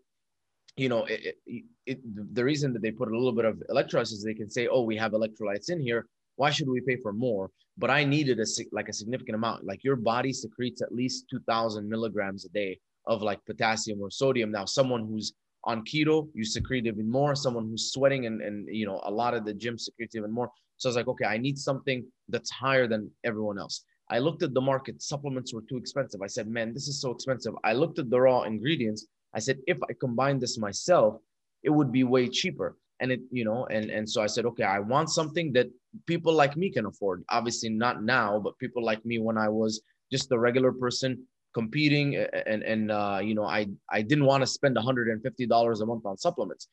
you 0.76 0.88
know, 0.88 1.04
it, 1.04 1.36
it, 1.46 1.64
it, 1.86 2.34
the 2.34 2.44
reason 2.44 2.72
that 2.72 2.82
they 2.82 2.90
put 2.90 3.08
a 3.08 3.16
little 3.16 3.32
bit 3.32 3.44
of 3.44 3.62
electrolytes 3.70 4.12
is 4.12 4.22
they 4.22 4.34
can 4.34 4.50
say, 4.50 4.68
oh, 4.68 4.82
we 4.82 4.96
have 4.96 5.12
electrolytes 5.12 5.70
in 5.70 5.80
here. 5.80 6.06
Why 6.36 6.50
should 6.50 6.68
we 6.68 6.80
pay 6.80 6.96
for 6.96 7.12
more? 7.12 7.50
But 7.76 7.90
I 7.90 8.04
needed 8.04 8.40
a 8.40 8.46
like 8.72 8.88
a 8.88 8.92
significant 8.92 9.34
amount. 9.34 9.64
Like 9.64 9.84
your 9.84 9.96
body 9.96 10.32
secretes 10.32 10.82
at 10.82 10.92
least 10.92 11.26
2,000 11.30 11.88
milligrams 11.88 12.44
a 12.44 12.48
day 12.50 12.78
of 13.06 13.22
like 13.22 13.44
potassium 13.44 14.00
or 14.00 14.10
sodium. 14.10 14.50
Now, 14.50 14.64
someone 14.64 15.06
who's 15.06 15.34
on 15.64 15.84
keto, 15.84 16.28
you 16.34 16.44
secrete 16.44 16.86
even 16.86 17.10
more. 17.10 17.34
Someone 17.34 17.68
who's 17.68 17.92
sweating 17.92 18.26
and, 18.26 18.40
and 18.40 18.66
you 18.74 18.86
know, 18.86 19.00
a 19.04 19.10
lot 19.10 19.34
of 19.34 19.44
the 19.44 19.54
gym 19.54 19.78
secretes 19.78 20.16
even 20.16 20.32
more. 20.32 20.50
So 20.76 20.88
I 20.88 20.90
was 20.90 20.96
like, 20.96 21.08
okay, 21.08 21.26
I 21.26 21.38
need 21.38 21.58
something 21.58 22.04
that's 22.28 22.50
higher 22.50 22.88
than 22.88 23.10
everyone 23.24 23.58
else. 23.58 23.84
I 24.10 24.18
looked 24.18 24.42
at 24.42 24.52
the 24.54 24.60
market, 24.60 25.02
supplements 25.02 25.54
were 25.54 25.62
too 25.62 25.76
expensive. 25.76 26.20
I 26.22 26.26
said, 26.26 26.48
man, 26.48 26.74
this 26.74 26.88
is 26.88 27.00
so 27.00 27.10
expensive. 27.10 27.54
I 27.64 27.72
looked 27.72 27.98
at 27.98 28.10
the 28.10 28.20
raw 28.20 28.42
ingredients. 28.42 29.06
I 29.34 29.38
said, 29.38 29.58
if 29.66 29.78
I 29.88 29.94
combine 29.98 30.38
this 30.38 30.58
myself, 30.58 31.20
it 31.62 31.70
would 31.70 31.92
be 31.92 32.04
way 32.04 32.28
cheaper. 32.28 32.76
and 33.02 33.10
it 33.10 33.20
you 33.30 33.44
know 33.44 33.66
and 33.66 33.90
and 33.90 34.08
so 34.08 34.22
i 34.22 34.28
said 34.34 34.46
okay 34.46 34.62
i 34.62 34.78
want 34.78 35.10
something 35.10 35.52
that 35.52 35.66
people 36.06 36.32
like 36.32 36.56
me 36.56 36.70
can 36.70 36.86
afford 36.86 37.24
obviously 37.28 37.68
not 37.68 38.02
now 38.02 38.38
but 38.44 38.56
people 38.58 38.82
like 38.90 39.04
me 39.04 39.18
when 39.18 39.36
i 39.36 39.48
was 39.48 39.82
just 40.10 40.32
a 40.32 40.38
regular 40.38 40.72
person 40.72 41.10
competing 41.52 42.06
and 42.52 42.62
and 42.72 42.90
uh, 42.90 43.20
you 43.28 43.34
know 43.34 43.44
i 43.58 43.66
i 43.90 44.00
didn't 44.00 44.24
want 44.24 44.40
to 44.40 44.46
spend 44.46 44.74
$150 44.76 45.82
a 45.82 45.86
month 45.90 46.06
on 46.06 46.16
supplements 46.16 46.68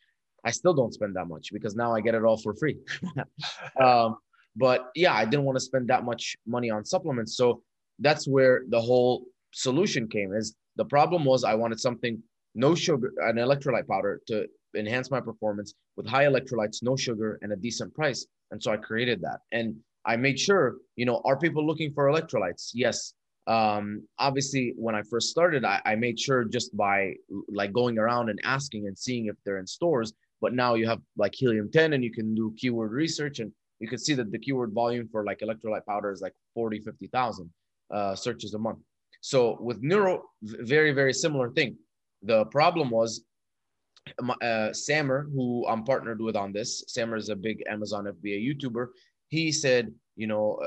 i 0.45 0.51
still 0.51 0.75
don't 0.79 0.93
spend 0.93 1.15
that 1.15 1.27
much 1.33 1.51
because 1.51 1.75
now 1.75 1.89
i 1.93 1.99
get 1.99 2.15
it 2.15 2.23
all 2.23 2.37
for 2.45 2.53
free 2.61 2.77
um, 3.85 4.15
but 4.55 4.89
yeah 4.95 5.13
i 5.13 5.25
didn't 5.25 5.45
want 5.45 5.55
to 5.55 5.63
spend 5.63 5.87
that 5.87 6.03
much 6.03 6.35
money 6.45 6.69
on 6.69 6.83
supplements 6.85 7.35
so 7.35 7.61
that's 7.99 8.27
where 8.27 8.63
the 8.69 8.79
whole 8.79 9.25
solution 9.51 10.07
came 10.07 10.33
is 10.33 10.55
the 10.75 10.85
problem 10.85 11.25
was 11.25 11.43
i 11.43 11.53
wanted 11.53 11.79
something 11.79 12.21
no 12.55 12.75
sugar 12.75 13.13
an 13.19 13.35
electrolyte 13.35 13.87
powder 13.87 14.21
to 14.27 14.47
enhance 14.75 15.11
my 15.11 15.19
performance 15.19 15.73
with 15.97 16.07
high 16.07 16.25
electrolytes, 16.25 16.83
no 16.83 16.95
sugar, 16.95 17.39
and 17.41 17.51
a 17.51 17.55
decent 17.55 17.93
price. 17.93 18.25
And 18.51 18.61
so 18.61 18.71
I 18.71 18.77
created 18.77 19.21
that. 19.21 19.39
And 19.51 19.75
I 20.05 20.15
made 20.15 20.39
sure, 20.39 20.77
you 20.95 21.05
know, 21.05 21.21
are 21.25 21.37
people 21.37 21.65
looking 21.65 21.91
for 21.93 22.05
electrolytes? 22.05 22.71
Yes. 22.73 23.13
Um, 23.47 24.07
obviously, 24.19 24.73
when 24.77 24.95
I 24.95 25.01
first 25.09 25.29
started, 25.29 25.65
I, 25.65 25.81
I 25.85 25.95
made 25.95 26.19
sure 26.19 26.45
just 26.45 26.75
by 26.75 27.13
like 27.51 27.73
going 27.73 27.97
around 27.97 28.29
and 28.29 28.39
asking 28.43 28.87
and 28.87 28.97
seeing 28.97 29.25
if 29.25 29.35
they're 29.43 29.57
in 29.57 29.67
stores. 29.67 30.13
But 30.41 30.53
now 30.53 30.75
you 30.75 30.87
have 30.87 30.99
like 31.17 31.33
helium 31.35 31.69
10 31.71 31.93
and 31.93 32.03
you 32.03 32.11
can 32.11 32.33
do 32.33 32.53
keyword 32.57 32.91
research 32.91 33.39
and 33.39 33.51
you 33.79 33.87
can 33.87 33.97
see 33.97 34.13
that 34.13 34.31
the 34.31 34.39
keyword 34.39 34.73
volume 34.73 35.07
for 35.11 35.23
like 35.23 35.39
electrolyte 35.39 35.85
powder 35.87 36.11
is 36.11 36.21
like 36.21 36.33
40, 36.53 36.81
50,000 36.81 37.49
uh, 37.91 38.15
searches 38.15 38.53
a 38.53 38.59
month. 38.59 38.79
So 39.21 39.57
with 39.59 39.81
Neuro, 39.81 40.23
very, 40.41 40.91
very 40.91 41.13
similar 41.13 41.49
thing. 41.51 41.77
The 42.23 42.45
problem 42.45 42.89
was 42.89 43.23
uh, 44.41 44.73
Samer, 44.73 45.27
who 45.33 45.65
I'm 45.67 45.83
partnered 45.83 46.21
with 46.21 46.35
on 46.35 46.51
this, 46.51 46.83
Samer 46.87 47.17
is 47.17 47.29
a 47.29 47.35
big 47.35 47.63
Amazon 47.69 48.05
FBA 48.05 48.45
YouTuber. 48.45 48.87
He 49.29 49.51
said, 49.51 49.93
you 50.15 50.27
know, 50.27 50.59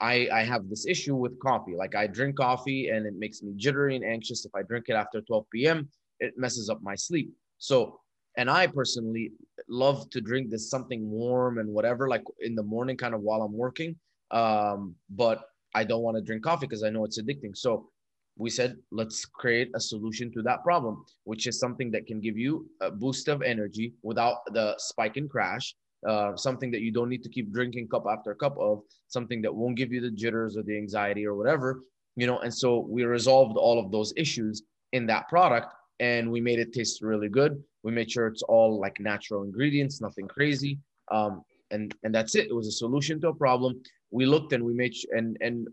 I, 0.00 0.28
I 0.32 0.44
have 0.44 0.68
this 0.68 0.86
issue 0.86 1.16
with 1.16 1.38
coffee. 1.40 1.74
Like 1.76 1.94
I 1.94 2.06
drink 2.06 2.36
coffee 2.36 2.88
and 2.88 3.06
it 3.06 3.14
makes 3.18 3.42
me 3.42 3.52
jittery 3.56 3.96
and 3.96 4.04
anxious. 4.04 4.44
If 4.44 4.54
I 4.54 4.62
drink 4.62 4.86
it 4.88 4.94
after 4.94 5.20
12 5.20 5.44
p.m., 5.52 5.88
it 6.20 6.34
messes 6.36 6.68
up 6.68 6.80
my 6.82 6.94
sleep. 6.94 7.32
So, 7.58 8.00
and 8.38 8.48
I 8.48 8.68
personally 8.68 9.32
love 9.68 10.08
to 10.10 10.20
drink 10.20 10.48
this 10.48 10.70
something 10.70 11.10
warm 11.10 11.58
and 11.58 11.68
whatever, 11.68 12.08
like 12.08 12.24
in 12.40 12.54
the 12.54 12.62
morning, 12.62 12.96
kind 12.96 13.14
of 13.14 13.20
while 13.20 13.42
I'm 13.42 13.52
working. 13.52 13.96
Um, 14.30 14.94
but 15.10 15.42
I 15.74 15.84
don't 15.84 16.02
want 16.02 16.16
to 16.16 16.22
drink 16.22 16.44
coffee 16.44 16.66
because 16.66 16.84
I 16.84 16.90
know 16.90 17.04
it's 17.04 17.20
addicting. 17.20 17.54
So 17.54 17.90
we 18.38 18.48
said 18.48 18.76
let's 18.92 19.24
create 19.24 19.70
a 19.74 19.80
solution 19.80 20.32
to 20.32 20.42
that 20.42 20.62
problem 20.62 21.04
which 21.24 21.46
is 21.46 21.58
something 21.58 21.90
that 21.90 22.06
can 22.06 22.20
give 22.20 22.38
you 22.38 22.66
a 22.80 22.90
boost 22.90 23.28
of 23.28 23.42
energy 23.42 23.92
without 24.02 24.38
the 24.52 24.74
spike 24.78 25.16
and 25.16 25.28
crash 25.28 25.74
uh, 26.08 26.36
something 26.36 26.70
that 26.70 26.80
you 26.80 26.92
don't 26.92 27.08
need 27.08 27.24
to 27.24 27.28
keep 27.28 27.52
drinking 27.52 27.88
cup 27.88 28.04
after 28.08 28.32
cup 28.34 28.56
of 28.58 28.82
something 29.08 29.42
that 29.42 29.52
won't 29.52 29.76
give 29.76 29.92
you 29.92 30.00
the 30.00 30.10
jitters 30.12 30.56
or 30.56 30.62
the 30.62 30.76
anxiety 30.76 31.26
or 31.26 31.34
whatever 31.34 31.82
you 32.14 32.26
know 32.26 32.38
and 32.38 32.54
so 32.54 32.86
we 32.88 33.02
resolved 33.02 33.56
all 33.56 33.78
of 33.84 33.90
those 33.90 34.12
issues 34.16 34.62
in 34.92 35.04
that 35.06 35.28
product 35.28 35.74
and 36.00 36.30
we 36.30 36.40
made 36.40 36.58
it 36.58 36.72
taste 36.72 37.02
really 37.02 37.28
good. 37.28 37.62
We 37.82 37.92
made 37.92 38.10
sure 38.10 38.26
it's 38.26 38.42
all 38.42 38.78
like 38.78 39.00
natural 39.00 39.42
ingredients 39.42 40.00
nothing 40.00 40.28
crazy. 40.28 40.78
Um, 41.10 41.42
and 41.70 41.94
and 42.02 42.14
that's 42.14 42.34
it. 42.34 42.46
It 42.48 42.54
was 42.54 42.68
a 42.68 42.72
solution 42.72 43.20
to 43.20 43.28
a 43.28 43.34
problem. 43.34 43.80
We 44.10 44.24
looked 44.26 44.52
and 44.52 44.64
we 44.64 44.74
made 44.74 44.94
and 45.12 45.36
and 45.40 45.68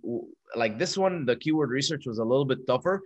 like 0.55 0.77
this 0.77 0.97
one 0.97 1.25
the 1.25 1.35
keyword 1.37 1.69
research 1.69 2.05
was 2.05 2.19
a 2.19 2.23
little 2.23 2.45
bit 2.45 2.65
tougher 2.67 3.01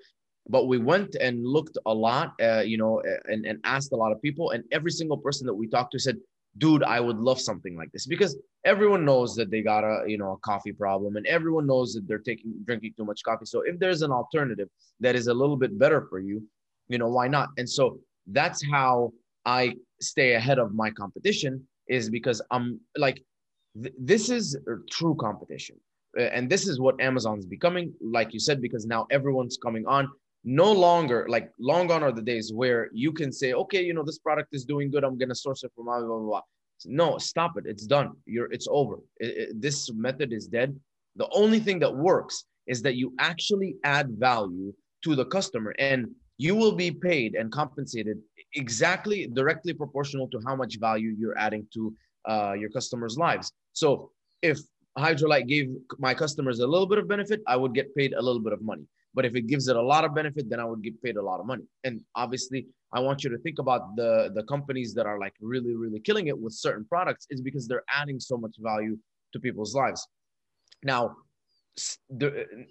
but 0.51 0.67
we 0.67 0.79
went 0.79 1.15
and 1.15 1.45
looked 1.45 1.77
a 1.85 1.93
lot 1.93 2.33
uh, 2.41 2.61
you 2.61 2.77
know 2.77 3.01
and, 3.25 3.45
and 3.45 3.59
asked 3.63 3.91
a 3.91 3.95
lot 3.95 4.11
of 4.11 4.21
people 4.21 4.51
and 4.51 4.63
every 4.71 4.89
single 4.89 5.17
person 5.17 5.45
that 5.45 5.53
we 5.53 5.67
talked 5.67 5.91
to 5.91 5.99
said 5.99 6.17
dude 6.57 6.83
i 6.83 6.99
would 6.99 7.17
love 7.17 7.39
something 7.39 7.75
like 7.75 7.91
this 7.91 8.07
because 8.07 8.35
everyone 8.65 9.05
knows 9.05 9.35
that 9.35 9.49
they 9.49 9.61
got 9.61 9.83
a 9.83 10.03
you 10.07 10.17
know 10.17 10.33
a 10.33 10.37
coffee 10.37 10.71
problem 10.71 11.15
and 11.15 11.25
everyone 11.27 11.65
knows 11.65 11.93
that 11.93 12.07
they're 12.07 12.19
taking 12.19 12.53
drinking 12.65 12.93
too 12.97 13.05
much 13.05 13.23
coffee. 13.23 13.45
So 13.45 13.61
if 13.61 13.79
there's 13.79 14.01
an 14.01 14.11
alternative 14.11 14.67
that 14.99 15.15
is 15.15 15.27
a 15.27 15.33
little 15.33 15.57
bit 15.57 15.77
better 15.77 16.07
for 16.09 16.19
you 16.19 16.43
you 16.89 16.97
know 16.97 17.07
why 17.07 17.27
not? 17.27 17.49
And 17.57 17.69
so 17.69 17.99
that's 18.31 18.63
how 18.69 19.11
i 19.45 19.73
stay 20.01 20.33
ahead 20.33 20.59
of 20.59 20.73
my 20.73 20.89
competition 20.91 21.65
is 21.87 22.09
because 22.09 22.41
i'm 22.51 22.79
like 22.97 23.23
th- 23.81 23.93
this 23.99 24.29
is 24.29 24.57
true 24.89 25.15
competition. 25.19 25.75
And 26.17 26.49
this 26.49 26.67
is 26.67 26.79
what 26.79 26.99
amazon's 26.99 27.45
becoming 27.45 27.93
like 28.01 28.33
you 28.33 28.39
said 28.39 28.61
because 28.61 28.85
now 28.85 29.07
everyone's 29.11 29.57
coming 29.57 29.85
on. 29.87 30.09
No 30.43 30.71
longer 30.71 31.27
like 31.29 31.51
long 31.59 31.87
gone 31.87 32.03
are 32.03 32.11
the 32.11 32.21
days 32.21 32.51
where 32.53 32.89
you 32.93 33.11
can 33.11 33.31
say 33.31 33.53
okay 33.53 33.81
you 33.83 33.93
know 33.93 34.03
this 34.03 34.19
product 34.19 34.49
is 34.53 34.65
doing 34.65 34.89
good. 34.91 35.03
I'm 35.03 35.17
going 35.17 35.29
to 35.29 35.35
source 35.35 35.63
it 35.63 35.71
from 35.75 35.85
blah, 35.85 35.99
blah, 35.99 36.19
blah, 36.19 36.41
no 36.85 37.17
stop 37.17 37.57
it. 37.57 37.65
It's 37.67 37.85
done. 37.85 38.11
You're 38.25 38.51
it's 38.51 38.67
over. 38.69 38.97
It, 39.17 39.31
it, 39.41 39.61
this 39.61 39.91
method 39.93 40.33
is 40.33 40.47
dead. 40.47 40.69
The 41.15 41.29
only 41.31 41.59
thing 41.59 41.79
that 41.79 41.93
works 41.93 42.45
is 42.67 42.81
that 42.83 42.95
you 42.95 43.13
actually 43.19 43.75
add 43.83 44.07
value 44.11 44.73
to 45.03 45.15
the 45.15 45.25
customer. 45.25 45.73
And 45.79 46.07
you 46.39 46.55
will 46.55 46.71
be 46.71 46.89
paid 46.89 47.35
and 47.35 47.51
compensated 47.51 48.17
exactly 48.55 49.27
directly 49.27 49.73
proportional 49.73 50.27
to 50.29 50.39
how 50.47 50.55
much 50.55 50.79
value 50.79 51.13
you're 51.19 51.37
adding 51.37 51.67
to 51.73 51.93
uh, 52.27 52.53
your 52.53 52.69
customers' 52.69 53.17
lives. 53.17 53.51
So 53.73 54.11
if 54.41 54.57
Hydrolite 54.97 55.47
gave 55.47 55.67
my 55.99 56.13
customers 56.13 56.59
a 56.59 56.65
little 56.65 56.87
bit 56.87 56.97
of 56.97 57.07
benefit, 57.07 57.41
I 57.45 57.57
would 57.57 57.73
get 57.75 57.93
paid 57.93 58.13
a 58.13 58.21
little 58.21 58.41
bit 58.41 58.53
of 58.53 58.61
money. 58.61 58.85
But 59.13 59.25
if 59.25 59.35
it 59.35 59.47
gives 59.47 59.67
it 59.67 59.75
a 59.75 59.81
lot 59.81 60.05
of 60.05 60.15
benefit, 60.15 60.49
then 60.49 60.61
I 60.61 60.65
would 60.65 60.81
get 60.81 61.01
paid 61.03 61.17
a 61.17 61.21
lot 61.21 61.41
of 61.41 61.45
money. 61.45 61.63
And 61.83 62.01
obviously, 62.15 62.67
I 62.93 63.01
want 63.01 63.23
you 63.23 63.29
to 63.31 63.37
think 63.39 63.59
about 63.59 63.95
the 63.97 64.31
the 64.33 64.43
companies 64.43 64.93
that 64.93 65.05
are 65.05 65.19
like 65.19 65.33
really, 65.41 65.75
really 65.75 65.99
killing 65.99 66.27
it 66.27 66.39
with 66.39 66.53
certain 66.53 66.85
products 66.85 67.27
is 67.29 67.41
because 67.41 67.67
they're 67.67 67.87
adding 68.01 68.19
so 68.19 68.37
much 68.37 68.55
value 68.59 68.97
to 69.33 69.39
people's 69.39 69.75
lives. 69.75 70.07
Now, 70.83 71.17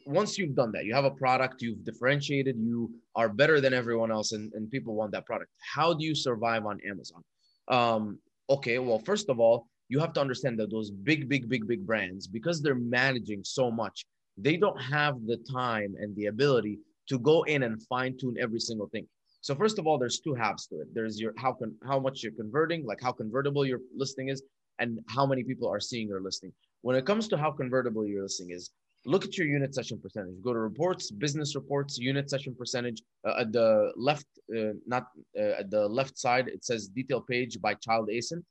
once 0.07 0.37
you've 0.37 0.55
done 0.55 0.73
that, 0.73 0.85
you 0.85 0.95
have 0.95 1.05
a 1.05 1.11
product, 1.11 1.63
you've 1.63 1.85
differentiated, 1.85 2.57
you 2.59 2.91
are 3.15 3.29
better 3.29 3.61
than 3.61 3.73
everyone 3.73 4.11
else, 4.11 4.33
and, 4.33 4.53
and 4.55 4.71
people 4.71 4.95
want 4.95 5.13
that 5.13 5.27
product. 5.27 5.51
How 5.75 5.95
do 5.95 6.05
you 6.05 6.15
survive 6.15 6.67
on 6.67 6.79
Amazon? 6.87 7.23
Um, 7.69 8.19
okay, 8.51 8.79
well, 8.79 8.99
first 8.99 9.29
of 9.29 9.41
all, 9.41 9.67
you 9.89 9.99
have 10.01 10.13
to 10.15 10.21
understand 10.21 10.59
that 10.59 10.71
those 10.71 10.91
big, 10.91 11.29
big, 11.29 11.49
big, 11.49 11.67
big 11.67 11.87
brands, 11.87 12.27
because 12.27 12.61
they're 12.61 12.75
managing 12.75 13.43
so 13.45 13.71
much, 13.71 14.05
they 14.37 14.57
don't 14.57 14.81
have 14.81 15.15
the 15.27 15.39
time 15.51 15.95
and 15.99 16.15
the 16.15 16.27
ability 16.27 16.79
to 17.09 17.19
go 17.19 17.43
in 17.45 17.63
and 17.63 17.83
fine 17.87 18.17
tune 18.19 18.37
every 18.39 18.61
single 18.61 18.89
thing. 18.89 19.07
So 19.41 19.55
first 19.55 19.79
of 19.79 19.87
all, 19.87 19.99
there's 19.99 20.21
two 20.21 20.35
halves 20.35 20.67
to 20.67 20.77
it. 20.81 20.89
There's 20.93 21.19
your 21.21 21.33
how 21.39 21.53
can 21.53 21.75
how 21.87 21.99
much 21.99 22.23
you're 22.23 22.33
converting, 22.33 22.85
like 22.85 23.01
how 23.01 23.13
convertible 23.13 23.65
your 23.65 23.81
listing 23.97 24.29
is, 24.29 24.43
and 24.79 25.01
how 25.09 25.25
many 25.25 25.43
people 25.43 25.69
are 25.69 25.81
seeing 25.81 26.09
your 26.09 26.21
listing. 26.21 26.53
When 26.83 26.97
it 26.97 27.07
comes 27.07 27.29
to 27.29 27.37
how 27.37 27.51
convertible 27.53 28.07
your 28.07 28.23
listing 28.25 28.51
is, 28.51 28.71
look 29.09 29.25
at 29.25 29.39
your 29.39 29.47
unit 29.47 29.75
session 29.75 29.99
percentage. 29.99 30.37
Go 30.43 30.53
to 30.53 30.59
reports, 30.59 31.11
business 31.11 31.55
reports, 31.55 31.97
unit 31.99 32.29
session 32.29 32.55
percentage. 32.55 33.03
Uh, 33.27 33.41
at 33.41 33.53
the 33.53 33.91
left, 33.97 34.27
uh, 34.55 34.75
not 34.87 35.05
uh, 35.39 35.61
at 35.61 35.71
the 35.71 35.89
left 35.89 36.19
side, 36.19 36.47
it 36.49 36.63
says 36.65 36.89
detail 36.89 37.23
page 37.23 37.61
by 37.61 37.73
child 37.75 38.09
ASIN. 38.11 38.43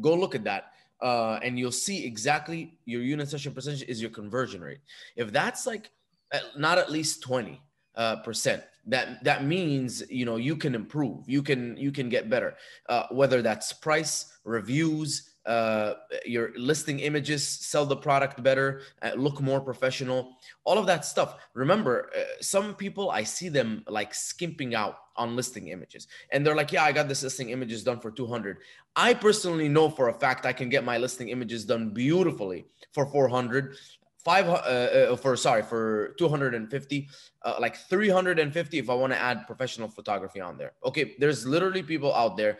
Go 0.00 0.14
look 0.14 0.34
at 0.34 0.44
that. 0.44 0.72
Uh, 1.00 1.38
and 1.44 1.56
you'll 1.58 1.70
see 1.70 2.04
exactly 2.04 2.76
your 2.84 3.02
unit 3.02 3.28
session 3.28 3.54
percentage 3.54 3.84
is 3.88 4.02
your 4.02 4.10
conversion 4.10 4.60
rate. 4.60 4.80
If 5.16 5.32
that's 5.32 5.64
like 5.66 5.90
not 6.56 6.78
at 6.78 6.90
least 6.90 7.22
20 7.22 7.60
uh, 7.94 8.16
percent, 8.16 8.64
that 8.86 9.22
that 9.22 9.44
means 9.44 10.02
you 10.10 10.24
know 10.24 10.36
you 10.36 10.56
can 10.56 10.74
improve, 10.74 11.28
you 11.28 11.42
can 11.42 11.76
you 11.76 11.92
can 11.92 12.08
get 12.08 12.28
better. 12.28 12.56
Uh, 12.88 13.04
whether 13.12 13.42
that's 13.42 13.72
price, 13.72 14.26
reviews, 14.44 15.27
uh, 15.48 15.94
your 16.26 16.50
listing 16.56 17.00
images, 17.00 17.46
sell 17.46 17.86
the 17.86 17.96
product 17.96 18.42
better, 18.42 18.82
uh, 19.02 19.12
look 19.16 19.40
more 19.40 19.60
professional, 19.60 20.36
all 20.64 20.76
of 20.76 20.86
that 20.86 21.06
stuff. 21.06 21.36
Remember, 21.54 22.10
uh, 22.14 22.20
some 22.40 22.74
people 22.74 23.10
I 23.10 23.22
see 23.22 23.48
them 23.48 23.82
like 23.88 24.14
skimping 24.14 24.74
out 24.74 24.98
on 25.16 25.34
listing 25.34 25.68
images, 25.68 26.06
and 26.30 26.46
they're 26.46 26.54
like, 26.54 26.70
"Yeah, 26.70 26.84
I 26.84 26.92
got 26.92 27.08
this 27.08 27.22
listing 27.22 27.48
images 27.48 27.82
done 27.82 27.98
for 27.98 28.10
200." 28.10 28.58
I 28.94 29.14
personally 29.14 29.68
know 29.68 29.88
for 29.88 30.08
a 30.08 30.14
fact 30.14 30.44
I 30.44 30.52
can 30.52 30.68
get 30.68 30.84
my 30.84 30.98
listing 30.98 31.30
images 31.30 31.64
done 31.64 31.90
beautifully 31.90 32.66
for 32.92 33.06
400 33.06 33.74
five 34.24 34.48
uh, 34.48 34.52
uh, 34.52 35.16
for 35.16 35.36
sorry 35.36 35.62
for 35.62 36.14
250 36.18 37.08
uh, 37.42 37.54
like 37.60 37.76
350 37.76 38.78
if 38.78 38.90
i 38.90 38.94
want 38.94 39.12
to 39.12 39.18
add 39.18 39.46
professional 39.46 39.88
photography 39.88 40.40
on 40.40 40.58
there 40.58 40.72
okay 40.84 41.14
there's 41.18 41.46
literally 41.46 41.82
people 41.82 42.12
out 42.12 42.36
there 42.36 42.58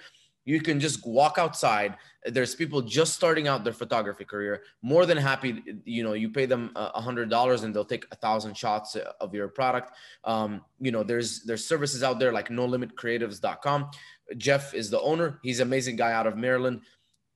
you 0.49 0.63
can 0.63 0.81
just 0.81 1.07
walk 1.07 1.37
outside. 1.37 1.99
There's 2.25 2.55
people 2.55 2.81
just 2.81 3.13
starting 3.13 3.49
out 3.49 3.65
their 3.65 3.75
photography 3.75 4.25
career. 4.25 4.63
More 4.81 5.05
than 5.05 5.19
happy 5.19 5.63
you 5.85 6.03
know 6.03 6.15
you 6.15 6.31
pay 6.31 6.47
them 6.47 6.73
a 6.75 7.03
hundred 7.03 7.29
dollars 7.29 7.65
and 7.65 7.75
they'll 7.75 7.85
take 7.85 8.07
a 8.13 8.17
thousand 8.17 8.57
shots 8.57 8.97
of 9.21 9.35
your 9.35 9.49
product. 9.49 9.93
Um, 10.25 10.63
you 10.81 10.91
know 10.91 11.03
there's 11.03 11.43
there's 11.43 11.67
services 11.67 12.03
out 12.03 12.19
there 12.19 12.33
like 12.33 12.51
no 12.51 12.65
limit 12.65 12.97
creatives.com 12.97 13.91
jeff 14.39 14.73
is 14.73 14.89
the 14.89 15.01
owner. 15.03 15.39
He's 15.43 15.61
an 15.61 15.69
amazing 15.69 15.97
guy 15.97 16.13
out 16.13 16.27
of 16.27 16.39
maryland. 16.39 16.81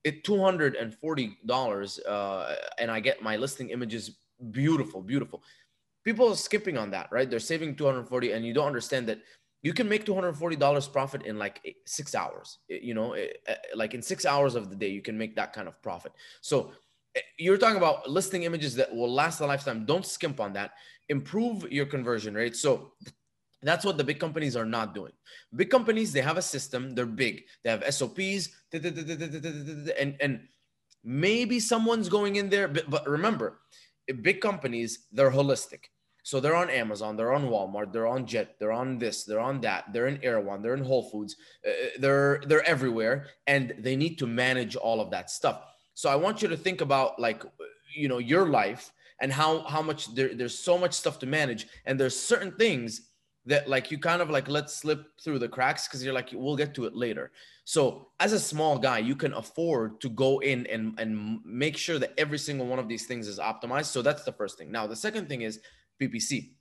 It 0.03 0.23
$240 0.23 1.99
uh, 2.09 2.55
and 2.79 2.91
i 2.91 2.99
get 2.99 3.21
my 3.21 3.37
listing 3.37 3.69
images. 3.69 4.17
Beautiful 4.49 5.01
beautiful. 5.03 5.43
People 6.03 6.29
are 6.29 6.35
skipping 6.35 6.79
on 6.79 6.89
that 6.91 7.09
right? 7.11 7.29
They're 7.29 7.39
saving 7.53 7.75
240 7.75 8.31
and 8.31 8.43
you 8.43 8.55
don't 8.55 8.67
understand 8.73 9.05
that 9.09 9.19
you 9.63 9.73
can 9.73 9.89
make 9.89 10.05
$240 10.05 10.91
profit 10.91 11.23
in 11.23 11.39
like 11.39 11.61
eh, 11.65 11.71
six 11.85 12.13
hours 12.13 12.59
eh, 12.69 12.79
you 12.81 12.93
know 12.93 13.13
eh, 13.13 13.27
like 13.75 13.93
in 13.93 14.01
six 14.01 14.25
hours 14.25 14.55
of 14.55 14.69
the 14.69 14.75
day 14.75 14.89
you 14.89 15.01
can 15.01 15.17
make 15.17 15.35
that 15.35 15.53
kind 15.53 15.67
of 15.67 15.81
profit. 15.81 16.11
So 16.41 16.71
you're 17.37 17.57
talking 17.57 17.77
about 17.77 18.09
listing 18.09 18.43
images 18.43 18.75
that 18.75 18.93
will 18.93 19.11
last 19.11 19.39
a 19.39 19.45
lifetime. 19.45 19.85
Don't 19.85 20.05
skimp 20.05 20.39
on 20.39 20.53
that. 20.53 20.71
Improve 21.09 21.71
your 21.71 21.85
conversion 21.85 22.33
rate. 22.33 22.55
So 22.55 22.93
that's 23.61 23.85
what 23.85 23.97
the 23.97 24.03
big 24.03 24.19
companies 24.19 24.55
are 24.55 24.65
not 24.65 24.95
doing. 24.95 25.13
Big 25.55 25.69
companies 25.69 26.11
they 26.11 26.21
have 26.21 26.37
a 26.37 26.41
system. 26.41 26.95
They're 26.95 27.05
big. 27.05 27.43
They 27.63 27.69
have 27.69 27.83
sops 27.93 28.49
and 28.73 30.15
and 30.19 30.47
maybe 31.03 31.59
someone's 31.59 32.09
going 32.09 32.37
in 32.37 32.49
there 32.49 32.67
but, 32.67 32.89
but 32.89 33.07
remember 33.07 33.59
big 34.21 34.39
companies 34.39 35.07
they're 35.11 35.31
holistic 35.31 35.91
so 36.23 36.39
they're 36.39 36.55
on 36.55 36.69
Amazon, 36.69 37.17
they're 37.17 37.33
on 37.33 37.49
Walmart, 37.49 37.91
they're 37.91 38.07
on 38.07 38.25
Jet, 38.25 38.55
they're 38.57 38.71
on 38.71 38.97
this, 38.97 39.25
they're 39.25 39.41
on 39.41 39.59
that, 39.61 39.91
they're 39.91 40.07
in 40.07 40.23
Erewhon, 40.23 40.61
they're 40.61 40.73
in 40.73 40.83
Whole 40.83 41.03
Foods, 41.03 41.35
uh, 41.67 41.71
they're 41.99 42.41
they're 42.47 42.65
everywhere, 42.65 43.27
and 43.45 43.73
they 43.79 43.97
need 43.97 44.17
to 44.19 44.25
manage 44.25 44.77
all 44.77 45.01
of 45.01 45.11
that 45.11 45.29
stuff. 45.29 45.61
So 45.93 46.09
I 46.09 46.15
want 46.15 46.41
you 46.41 46.47
to 46.47 46.57
think 46.57 46.79
about 46.79 47.19
like 47.19 47.43
you 47.93 48.07
know 48.07 48.19
your 48.19 48.47
life 48.47 48.93
and 49.19 49.31
how 49.33 49.63
how 49.63 49.81
much 49.81 50.15
there, 50.15 50.33
there's 50.33 50.57
so 50.57 50.77
much 50.77 50.93
stuff 50.93 51.19
to 51.19 51.25
manage, 51.25 51.67
and 51.85 51.99
there's 51.99 52.17
certain 52.17 52.53
things 52.53 53.09
that 53.45 53.67
like 53.67 53.91
you 53.91 53.97
kind 53.97 54.21
of 54.21 54.29
like 54.29 54.47
let 54.47 54.69
slip 54.69 55.05
through 55.21 55.39
the 55.39 55.49
cracks 55.49 55.89
because 55.89 56.03
you're 56.05 56.13
like 56.13 56.29
we'll 56.33 56.55
get 56.55 56.73
to 56.75 56.85
it 56.85 56.95
later. 56.95 57.31
So 57.65 58.07
as 58.21 58.31
a 58.31 58.39
small 58.39 58.79
guy, 58.79 58.99
you 58.99 59.15
can 59.15 59.33
afford 59.33 59.99
to 59.99 60.09
go 60.09 60.39
in 60.39 60.65
and 60.67 60.97
and 60.97 61.39
make 61.43 61.75
sure 61.75 61.99
that 61.99 62.13
every 62.17 62.37
single 62.37 62.67
one 62.67 62.79
of 62.79 62.87
these 62.87 63.05
things 63.05 63.27
is 63.27 63.39
optimized. 63.39 63.85
So 63.85 64.01
that's 64.01 64.23
the 64.23 64.31
first 64.31 64.57
thing. 64.57 64.71
Now 64.71 64.87
the 64.87 64.95
second 64.95 65.27
thing 65.27 65.41
is 65.41 65.59
PPC. 66.01 66.51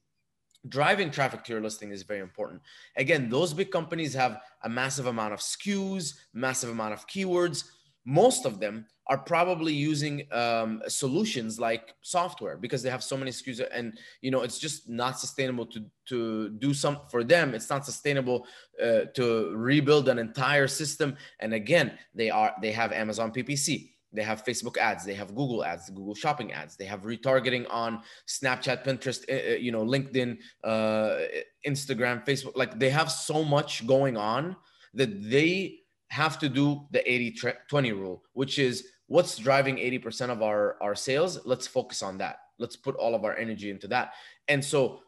Driving 0.68 1.10
traffic 1.10 1.42
to 1.44 1.52
your 1.52 1.60
listing 1.60 1.90
is 1.90 2.04
very 2.04 2.20
important. 2.20 2.62
Again, 2.96 3.28
those 3.28 3.52
big 3.52 3.70
companies 3.70 4.14
have 4.14 4.40
a 4.62 4.68
massive 4.68 5.06
amount 5.06 5.32
of 5.32 5.40
SKUs, 5.40 6.14
massive 6.34 6.70
amount 6.70 6.92
of 6.92 7.06
keywords. 7.08 7.64
Most 8.04 8.46
of 8.46 8.60
them 8.60 8.86
are 9.08 9.18
probably 9.18 9.72
using 9.72 10.26
um, 10.30 10.80
solutions 10.86 11.58
like 11.58 11.94
software 12.02 12.56
because 12.56 12.82
they 12.82 12.90
have 12.90 13.02
so 13.02 13.16
many 13.16 13.32
SKUs, 13.32 13.66
and 13.72 13.98
you 14.20 14.30
know 14.30 14.42
it's 14.42 14.58
just 14.58 14.88
not 14.88 15.18
sustainable 15.18 15.66
to 15.66 15.84
to 16.06 16.50
do 16.50 16.72
some 16.72 17.00
for 17.10 17.24
them. 17.24 17.54
It's 17.54 17.68
not 17.68 17.84
sustainable 17.84 18.46
uh, 18.80 19.06
to 19.14 19.52
rebuild 19.56 20.08
an 20.08 20.18
entire 20.18 20.68
system. 20.68 21.16
And 21.40 21.54
again, 21.54 21.98
they 22.14 22.30
are 22.30 22.54
they 22.62 22.70
have 22.70 22.92
Amazon 22.92 23.32
PPC 23.32 23.91
they 24.12 24.22
have 24.22 24.44
Facebook 24.44 24.76
ads, 24.76 25.04
they 25.04 25.14
have 25.14 25.28
Google 25.28 25.64
ads, 25.64 25.90
Google 25.90 26.14
Shopping 26.14 26.52
ads, 26.52 26.76
they 26.76 26.84
have 26.84 27.02
retargeting 27.02 27.66
on 27.70 28.02
Snapchat, 28.26 28.84
Pinterest, 28.84 29.24
eh, 29.28 29.40
eh, 29.52 29.56
you 29.56 29.72
know, 29.72 29.84
LinkedIn, 29.84 30.38
uh, 30.64 31.18
Instagram, 31.66 32.24
Facebook. 32.26 32.56
Like 32.56 32.78
they 32.78 32.90
have 32.90 33.10
so 33.10 33.42
much 33.42 33.86
going 33.86 34.16
on 34.16 34.56
that 34.94 35.30
they 35.30 35.80
have 36.08 36.38
to 36.40 36.48
do 36.48 36.86
the 36.90 37.10
80 37.10 37.38
20 37.68 37.92
rule, 37.92 38.22
which 38.34 38.58
is 38.58 38.86
what's 39.06 39.36
driving 39.38 39.76
80% 39.76 40.30
of 40.30 40.42
our, 40.42 40.76
our 40.82 40.94
sales. 40.94 41.40
Let's 41.44 41.66
focus 41.66 42.02
on 42.02 42.18
that. 42.18 42.36
Let's 42.58 42.76
put 42.76 42.96
all 42.96 43.14
of 43.14 43.24
our 43.24 43.36
energy 43.36 43.70
into 43.70 43.88
that. 43.88 44.12
And 44.48 44.64
so 44.64 45.00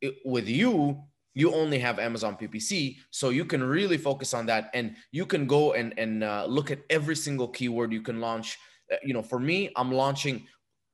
it, 0.00 0.16
with 0.24 0.48
you, 0.48 1.02
you 1.38 1.54
only 1.54 1.78
have 1.78 2.00
Amazon 2.00 2.36
PPC, 2.36 2.96
so 3.10 3.28
you 3.28 3.44
can 3.44 3.62
really 3.62 3.96
focus 3.96 4.34
on 4.34 4.44
that, 4.46 4.70
and 4.74 4.96
you 5.12 5.24
can 5.24 5.46
go 5.46 5.74
and 5.74 5.96
and 5.96 6.24
uh, 6.24 6.44
look 6.48 6.72
at 6.72 6.80
every 6.90 7.14
single 7.14 7.46
keyword 7.46 7.92
you 7.92 8.02
can 8.02 8.20
launch. 8.20 8.58
Uh, 8.92 8.96
you 9.04 9.14
know, 9.14 9.22
for 9.22 9.38
me, 9.38 9.70
I'm 9.76 9.92
launching 9.92 10.48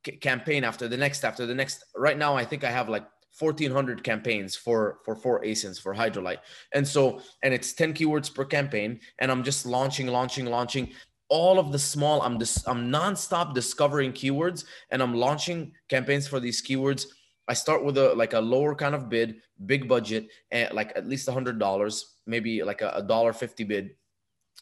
c- 0.04 0.18
campaign 0.18 0.62
after 0.62 0.86
the 0.86 0.98
next 0.98 1.24
after 1.24 1.46
the 1.46 1.54
next. 1.54 1.82
Right 1.96 2.18
now, 2.18 2.36
I 2.36 2.44
think 2.44 2.62
I 2.62 2.70
have 2.70 2.90
like 2.90 3.06
1400 3.38 4.04
campaigns 4.04 4.54
for 4.54 4.98
for 5.02 5.16
four 5.16 5.40
asins 5.42 5.80
for 5.80 5.94
hydrolyte 5.94 6.42
and 6.72 6.86
so 6.86 7.20
and 7.42 7.52
it's 7.52 7.72
10 7.72 7.92
keywords 7.92 8.32
per 8.32 8.44
campaign 8.44 9.00
and 9.18 9.28
i'm 9.28 9.42
just 9.42 9.66
launching 9.66 10.06
launching 10.06 10.46
launching 10.46 10.92
all 11.28 11.58
of 11.58 11.72
the 11.72 11.78
small 11.78 12.22
i'm 12.22 12.38
just 12.38 12.68
i'm 12.68 12.92
nonstop 12.92 13.52
discovering 13.52 14.12
keywords 14.12 14.66
and 14.92 15.02
i'm 15.02 15.14
launching 15.14 15.72
campaigns 15.88 16.28
for 16.28 16.38
these 16.38 16.62
keywords 16.62 17.06
I 17.48 17.54
start 17.54 17.84
with 17.84 17.98
a 17.98 18.14
like 18.14 18.32
a 18.32 18.40
lower 18.40 18.74
kind 18.74 18.94
of 18.94 19.08
bid, 19.08 19.36
big 19.66 19.88
budget, 19.88 20.28
and 20.50 20.72
like 20.72 20.92
at 20.96 21.06
least 21.06 21.28
a 21.28 21.32
hundred 21.32 21.58
dollars, 21.58 22.16
maybe 22.26 22.62
like 22.62 22.80
a 22.80 23.04
dollar 23.06 23.32
fifty 23.32 23.64
bid, 23.64 23.90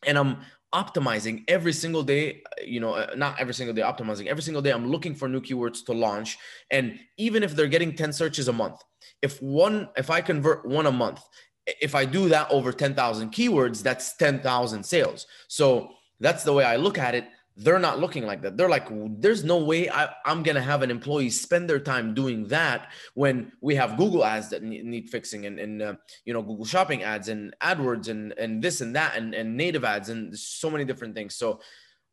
and 0.04 0.18
I'm 0.18 0.38
optimizing 0.74 1.44
every 1.48 1.72
single 1.72 2.02
day. 2.02 2.42
You 2.64 2.80
know, 2.80 2.94
uh, 2.94 3.14
not 3.16 3.38
every 3.38 3.54
single 3.54 3.74
day, 3.74 3.82
optimizing 3.82 4.26
every 4.26 4.42
single 4.42 4.62
day. 4.62 4.70
I'm 4.70 4.88
looking 4.88 5.14
for 5.14 5.28
new 5.28 5.40
keywords 5.40 5.84
to 5.86 5.92
launch, 5.92 6.38
and 6.70 6.98
even 7.18 7.42
if 7.42 7.54
they're 7.54 7.68
getting 7.68 7.94
ten 7.94 8.12
searches 8.12 8.48
a 8.48 8.52
month, 8.52 8.80
if 9.20 9.40
one 9.40 9.88
if 9.96 10.10
I 10.10 10.20
convert 10.20 10.66
one 10.66 10.86
a 10.86 10.92
month, 10.92 11.22
if 11.66 11.94
I 11.94 12.04
do 12.04 12.28
that 12.30 12.50
over 12.50 12.72
ten 12.72 12.94
thousand 12.94 13.30
keywords, 13.30 13.82
that's 13.82 14.16
ten 14.16 14.40
thousand 14.40 14.84
sales. 14.84 15.26
So 15.48 15.90
that's 16.18 16.44
the 16.44 16.52
way 16.52 16.64
I 16.64 16.76
look 16.76 16.98
at 16.98 17.14
it 17.14 17.26
they're 17.56 17.78
not 17.78 17.98
looking 17.98 18.24
like 18.24 18.42
that. 18.42 18.56
They're 18.56 18.68
like, 18.68 18.88
there's 19.20 19.44
no 19.44 19.58
way 19.58 19.90
I, 19.90 20.08
am 20.24 20.42
going 20.42 20.54
to 20.54 20.62
have 20.62 20.82
an 20.82 20.90
employee 20.90 21.30
spend 21.30 21.68
their 21.68 21.80
time 21.80 22.14
doing 22.14 22.48
that 22.48 22.90
when 23.14 23.52
we 23.60 23.74
have 23.74 23.96
Google 23.98 24.24
ads 24.24 24.48
that 24.50 24.62
need, 24.62 25.10
fixing 25.10 25.44
and, 25.46 25.58
and 25.58 25.82
uh, 25.82 25.94
you 26.24 26.32
know, 26.32 26.42
Google 26.42 26.64
shopping 26.64 27.02
ads 27.02 27.28
and 27.28 27.54
AdWords 27.60 28.08
and, 28.08 28.32
and 28.38 28.62
this 28.62 28.80
and 28.80 28.96
that 28.96 29.16
and, 29.16 29.34
and 29.34 29.56
native 29.56 29.84
ads 29.84 30.08
and 30.08 30.36
so 30.36 30.70
many 30.70 30.84
different 30.84 31.14
things. 31.14 31.34
So 31.34 31.60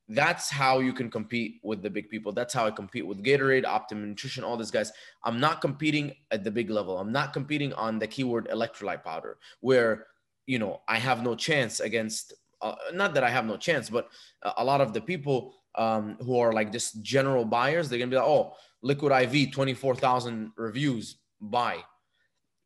that's 0.10 0.49
how 0.49 0.80
you 0.80 0.91
can 0.91 1.10
compete 1.10 1.60
with 1.63 1.84
the 1.84 1.89
big 1.89 2.10
people. 2.10 2.32
That's 2.32 2.54
how 2.54 2.65
I 2.65 2.71
compete 2.71 3.06
with 3.06 3.23
Gatorade, 3.23 3.65
Optimum 3.65 4.10
Nutrition, 4.10 4.43
all 4.43 4.58
these 4.58 4.71
guys. 4.71 4.91
I'm 5.23 5.39
not 5.39 5.62
competing 5.62 6.15
at 6.32 6.43
the 6.43 6.52
big 6.52 6.69
level. 6.69 6.97
I'm 6.97 7.12
not 7.12 7.32
competing 7.32 7.73
on 7.73 7.99
the 7.99 8.08
keyword 8.08 8.49
electrolyte 8.49 9.04
powder 9.04 9.38
where, 9.62 10.08
you 10.47 10.58
know, 10.58 10.82
I 10.88 10.97
have 10.97 11.23
no 11.23 11.36
chance 11.36 11.80
against 11.80 12.34
uh, 12.62 12.76
not 12.93 13.13
that 13.13 13.24
I 13.24 13.30
have 13.30 13.45
no 13.45 13.58
chance, 13.58 13.89
but 13.89 14.10
a 14.58 14.63
lot 14.63 14.82
of 14.82 14.93
the 14.93 15.02
people 15.02 15.54
um, 15.76 16.17
who 16.22 16.38
are 16.39 16.52
like 16.52 16.72
just 16.72 17.02
general 17.02 17.45
buyers, 17.45 17.89
they're 17.89 18.00
gonna 18.00 18.12
be 18.12 18.17
like, 18.17 18.26
oh, 18.26 18.54
Liquid 18.82 19.12
IV, 19.12 19.52
24,000 19.52 20.52
reviews, 20.58 21.17
buy. 21.41 21.78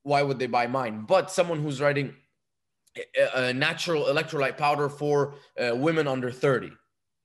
Why 0.04 0.22
would 0.22 0.40
they 0.40 0.48
buy 0.48 0.68
mine? 0.68 1.06
But 1.08 1.32
someone 1.32 1.62
who's 1.62 1.82
writing 1.82 2.14
a, 3.34 3.54
natural 3.54 4.06
electrolyte 4.06 4.58
powder 4.58 4.90
for 4.90 5.36
uh, 5.60 5.76
women 5.76 6.08
under 6.08 6.32
30, 6.32 6.72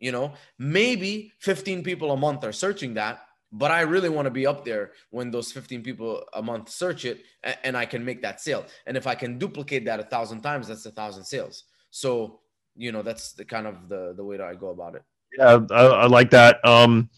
you 0.01 0.13
know, 0.13 0.33
maybe 0.59 1.33
15 1.41 1.83
people 1.83 2.13
a 2.13 2.17
month 2.17 2.45
are 2.45 2.53
searching 2.53 2.95
that, 2.95 3.21
but 3.53 3.71
I 3.71 3.81
really 3.83 4.09
want 4.09 4.27
to 4.27 4.31
be 4.31 4.47
up 4.47 4.65
there 4.65 4.93
when 5.11 5.31
those 5.31 5.53
15 5.53 5.83
people 5.83 6.25
a 6.35 6.43
month 6.43 6.69
search 6.69 7.05
it 7.05 7.23
and 7.65 7.77
I 7.77 7.87
can 7.87 8.05
make 8.05 8.23
that 8.23 8.41
sale. 8.41 8.67
And 8.87 8.97
if 8.97 9.07
I 9.07 9.15
can 9.15 9.39
duplicate 9.39 9.85
that 9.87 10.01
a 10.01 10.05
thousand 10.05 10.43
times, 10.43 10.69
that's 10.69 10.87
a 10.87 10.91
thousand 10.91 11.25
sales. 11.25 11.65
So 11.91 12.41
you 12.79 12.93
know 12.93 13.03
that's 13.03 13.33
the 13.33 13.45
kind 13.45 13.67
of 13.67 13.89
the 13.89 14.15
the 14.17 14.25
way 14.25 14.37
that 14.39 14.47
I 14.47 14.55
go 14.55 14.71
about 14.71 14.95
it. 14.95 15.03
Yeah, 15.37 15.61
I, 15.71 15.85
I 15.85 16.07
like 16.07 16.31
that. 16.31 16.65
Um, 16.65 17.09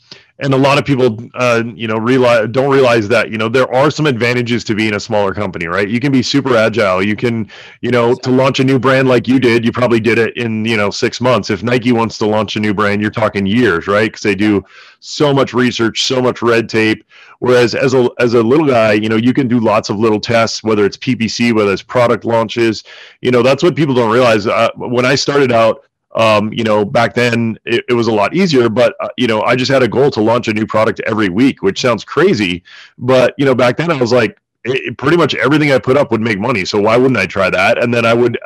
and 0.43 0.55
a 0.55 0.57
lot 0.57 0.79
of 0.79 0.87
people, 0.87 1.19
uh, 1.35 1.63
you 1.75 1.87
know, 1.87 1.99
realize 1.99 2.49
don't 2.51 2.73
realize 2.73 3.09
that 3.09 3.31
you 3.31 3.37
know 3.37 3.49
there 3.49 3.73
are 3.75 3.91
some 3.91 4.07
advantages 4.07 4.65
to 4.65 4.75
being 4.75 4.95
a 4.95 5.01
smaller 5.01 5.35
company, 5.35 5.67
right? 5.67 5.87
You 5.87 6.01
can 6.01 6.11
be 6.11 6.23
super 6.23 6.57
agile. 6.57 7.03
You 7.03 7.15
can, 7.15 7.51
you 7.83 7.91
know, 7.91 8.15
to 8.15 8.31
launch 8.31 8.59
a 8.59 8.65
new 8.65 8.79
brand 8.79 9.07
like 9.07 9.29
you 9.29 9.39
did, 9.39 9.67
you 9.67 9.73
probably 9.73 10.01
did 10.01 10.19
it 10.19 10.35
in 10.39 10.65
you 10.65 10.79
know 10.79 10.91
six 10.91 11.21
months. 11.21 11.51
If 11.51 11.63
Nike 11.63 11.93
wants 11.93 12.17
to 12.19 12.27
launch 12.27 12.57
a 12.57 12.61
new 12.61 12.73
brand, 12.73 13.03
you're 13.03 13.11
talking 13.11 13.45
years, 13.45 13.87
right? 13.87 14.07
Because 14.11 14.23
they 14.23 14.35
do 14.35 14.65
so 15.01 15.35
much 15.35 15.53
research, 15.53 16.05
so 16.05 16.23
much 16.23 16.41
red 16.41 16.71
tape. 16.71 17.05
Whereas 17.41 17.75
as 17.75 17.93
a 17.93 18.09
as 18.19 18.33
a 18.33 18.43
little 18.43 18.67
guy, 18.67 18.93
you 18.95 19.11
know, 19.11 19.17
you 19.17 19.35
can 19.35 19.47
do 19.47 19.61
lots 19.61 19.91
of 19.91 19.99
little 19.99 20.21
tests, 20.21 20.65
whether 20.65 20.87
it's 20.87 20.97
PPC, 20.97 21.53
whether 21.53 21.73
it's 21.73 21.83
product 21.83 22.25
launches. 22.25 22.83
You 23.21 23.31
know, 23.31 23.43
that's 23.43 23.63
what 23.63 23.77
people 23.77 23.95
don't 23.95 24.11
realize. 24.11 24.47
Uh, 24.47 24.71
when 24.77 25.05
I 25.05 25.17
started 25.17 25.53
out 25.53 25.85
um, 26.13 26.53
you 26.53 26.65
know, 26.65 26.85
back 26.85 27.15
then 27.15 27.59
it, 27.65 27.85
it 27.89 27.95
was 27.95 28.09
a 28.09 28.13
lot 28.13 28.35
easier, 28.35 28.69
but 28.69 28.95
uh, 29.01 29.09
you 29.17 29.27
know, 29.27 29.43
I 29.43 29.57
just 29.57 29.71
had 29.71 29.83
a 29.83 29.89
goal 29.89 30.11
to 30.13 30.21
launch 30.21 30.49
a 30.49 30.53
new 30.53 30.67
product 30.67 31.01
every 31.07 31.29
week, 31.29 31.63
which 31.63 31.81
sounds 31.81 32.05
crazy, 32.05 32.63
but 32.99 33.35
you 33.39 33.45
know, 33.45 33.55
back 33.55 33.77
then 33.77 33.91
I 33.91 33.97
was 33.97 34.13
like, 34.13 34.39
it, 34.65 34.99
pretty 34.99 35.17
much 35.17 35.35
everything 35.37 35.73
I 35.73 35.79
put 35.79 35.97
up 35.97 36.11
would 36.11 36.21
make 36.21 36.39
money, 36.39 36.65
so 36.65 36.81
why 36.81 36.97
wouldn't 36.97 37.19
I 37.19 37.27
try 37.27 37.51
that? 37.51 37.83
And 37.83 37.95
then 37.95 38.05
I 38.05 38.15
would 38.15 38.39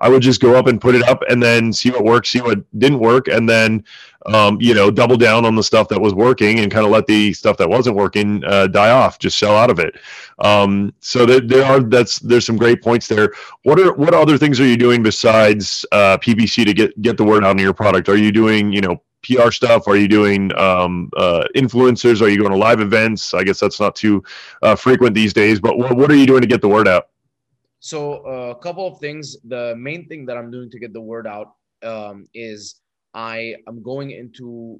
I 0.00 0.08
would 0.08 0.22
just 0.22 0.40
go 0.40 0.56
up 0.56 0.66
and 0.66 0.80
put 0.80 0.94
it 0.94 1.06
up 1.08 1.22
and 1.28 1.42
then 1.42 1.72
see 1.72 1.90
what 1.90 2.04
worked, 2.04 2.26
see 2.26 2.40
what 2.40 2.58
didn't 2.78 2.98
work, 2.98 3.28
and 3.28 3.48
then 3.48 3.84
um, 4.26 4.58
you 4.60 4.74
know 4.74 4.90
double 4.90 5.16
down 5.16 5.44
on 5.44 5.54
the 5.54 5.62
stuff 5.62 5.88
that 5.88 6.00
was 6.00 6.14
working 6.14 6.58
and 6.60 6.70
kind 6.70 6.84
of 6.84 6.90
let 6.90 7.06
the 7.06 7.32
stuff 7.32 7.56
that 7.58 7.68
wasn't 7.68 7.96
working 7.96 8.42
uh, 8.44 8.66
die 8.66 8.90
off, 8.90 9.18
just 9.18 9.38
sell 9.38 9.56
out 9.56 9.70
of 9.70 9.78
it. 9.78 9.94
Um, 10.38 10.92
so 11.00 11.26
there, 11.26 11.40
there, 11.40 11.64
are 11.64 11.80
that's 11.80 12.18
there's 12.18 12.46
some 12.46 12.56
great 12.56 12.82
points 12.82 13.08
there. 13.08 13.32
What 13.62 13.78
are 13.78 13.92
what 13.94 14.14
other 14.14 14.38
things 14.38 14.58
are 14.60 14.66
you 14.66 14.76
doing 14.76 15.02
besides 15.02 15.84
uh, 15.92 16.18
PPC 16.18 16.64
to 16.64 16.74
get 16.74 17.00
get 17.02 17.16
the 17.16 17.24
word 17.24 17.44
out 17.44 17.50
on 17.50 17.58
your 17.58 17.74
product? 17.74 18.08
Are 18.08 18.16
you 18.16 18.32
doing 18.32 18.72
you 18.72 18.80
know 18.80 19.02
PR 19.22 19.50
stuff? 19.50 19.86
Are 19.86 19.96
you 19.96 20.08
doing 20.08 20.56
um, 20.58 21.10
uh, 21.16 21.44
influencers? 21.54 22.22
Are 22.22 22.28
you 22.28 22.38
going 22.38 22.52
to 22.52 22.58
live 22.58 22.80
events? 22.80 23.34
I 23.34 23.44
guess 23.44 23.60
that's 23.60 23.80
not 23.80 23.94
too 23.94 24.22
uh, 24.62 24.76
frequent 24.76 25.14
these 25.14 25.32
days. 25.32 25.60
But 25.60 25.78
what, 25.78 25.96
what 25.96 26.10
are 26.10 26.16
you 26.16 26.26
doing 26.26 26.40
to 26.40 26.46
get 26.46 26.62
the 26.62 26.68
word 26.68 26.88
out? 26.88 27.09
So 27.80 28.26
uh, 28.26 28.54
a 28.56 28.60
couple 28.62 28.86
of 28.86 29.00
things. 29.00 29.36
The 29.44 29.74
main 29.76 30.06
thing 30.06 30.26
that 30.26 30.36
I'm 30.36 30.50
doing 30.50 30.70
to 30.70 30.78
get 30.78 30.92
the 30.92 31.00
word 31.00 31.26
out 31.26 31.52
um, 31.82 32.26
is 32.34 32.76
I 33.14 33.56
am 33.66 33.82
going 33.82 34.10
into 34.10 34.78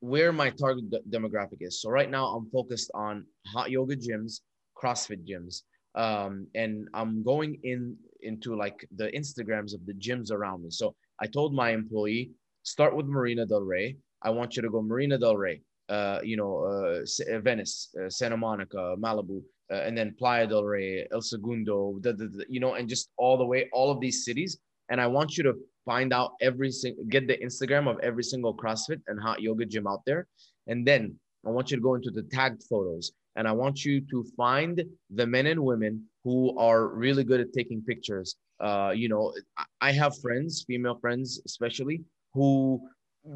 where 0.00 0.32
my 0.32 0.50
target 0.50 0.84
demographic 1.10 1.58
is. 1.60 1.82
So 1.82 1.90
right 1.90 2.10
now 2.10 2.26
I'm 2.26 2.48
focused 2.50 2.90
on 2.94 3.26
hot 3.46 3.70
yoga 3.70 3.96
gyms, 3.96 4.40
CrossFit 4.80 5.26
gyms, 5.28 5.62
um, 5.96 6.46
and 6.54 6.88
I'm 6.94 7.24
going 7.24 7.58
in 7.64 7.96
into 8.22 8.54
like 8.56 8.86
the 8.94 9.08
Instagrams 9.08 9.74
of 9.74 9.84
the 9.84 9.94
gyms 9.94 10.30
around 10.30 10.62
me. 10.62 10.70
So 10.70 10.94
I 11.20 11.26
told 11.26 11.52
my 11.52 11.70
employee, 11.70 12.30
start 12.62 12.94
with 12.94 13.06
Marina 13.06 13.44
Del 13.44 13.62
Rey. 13.62 13.96
I 14.22 14.30
want 14.30 14.56
you 14.56 14.62
to 14.62 14.70
go 14.70 14.82
Marina 14.82 15.18
Del 15.18 15.36
Rey, 15.36 15.62
uh, 15.88 16.20
you 16.22 16.36
know, 16.36 16.64
uh 16.64 17.40
Venice, 17.40 17.94
uh, 18.00 18.08
Santa 18.08 18.36
Monica, 18.36 18.94
Malibu, 18.98 19.42
uh, 19.70 19.76
and 19.76 19.96
then 19.96 20.14
Playa 20.18 20.46
del 20.46 20.64
Rey, 20.64 21.06
El 21.12 21.22
Segundo, 21.22 21.98
the, 22.00 22.12
the, 22.12 22.28
the, 22.28 22.46
you 22.48 22.60
know, 22.60 22.74
and 22.74 22.88
just 22.88 23.10
all 23.16 23.36
the 23.36 23.44
way, 23.44 23.68
all 23.72 23.90
of 23.90 24.00
these 24.00 24.24
cities. 24.24 24.58
And 24.88 25.00
I 25.00 25.06
want 25.06 25.36
you 25.36 25.42
to 25.44 25.54
find 25.84 26.12
out 26.12 26.32
every 26.40 26.70
single, 26.70 27.04
get 27.04 27.26
the 27.26 27.36
Instagram 27.38 27.88
of 27.88 27.98
every 28.00 28.22
single 28.22 28.54
CrossFit 28.54 29.00
and 29.08 29.20
hot 29.20 29.40
yoga 29.40 29.66
gym 29.66 29.86
out 29.86 30.02
there. 30.06 30.26
And 30.66 30.86
then 30.86 31.18
I 31.44 31.50
want 31.50 31.70
you 31.70 31.76
to 31.76 31.82
go 31.82 31.94
into 31.94 32.10
the 32.10 32.22
tagged 32.22 32.62
photos 32.64 33.12
and 33.36 33.46
I 33.46 33.52
want 33.52 33.84
you 33.84 34.00
to 34.00 34.24
find 34.36 34.82
the 35.10 35.26
men 35.26 35.46
and 35.46 35.60
women 35.60 36.04
who 36.24 36.58
are 36.58 36.88
really 36.88 37.22
good 37.22 37.40
at 37.40 37.52
taking 37.52 37.82
pictures. 37.82 38.36
Uh, 38.60 38.92
you 38.94 39.08
know, 39.08 39.34
I 39.80 39.92
have 39.92 40.18
friends, 40.18 40.64
female 40.66 40.98
friends 40.98 41.40
especially, 41.44 42.02
who 42.32 42.80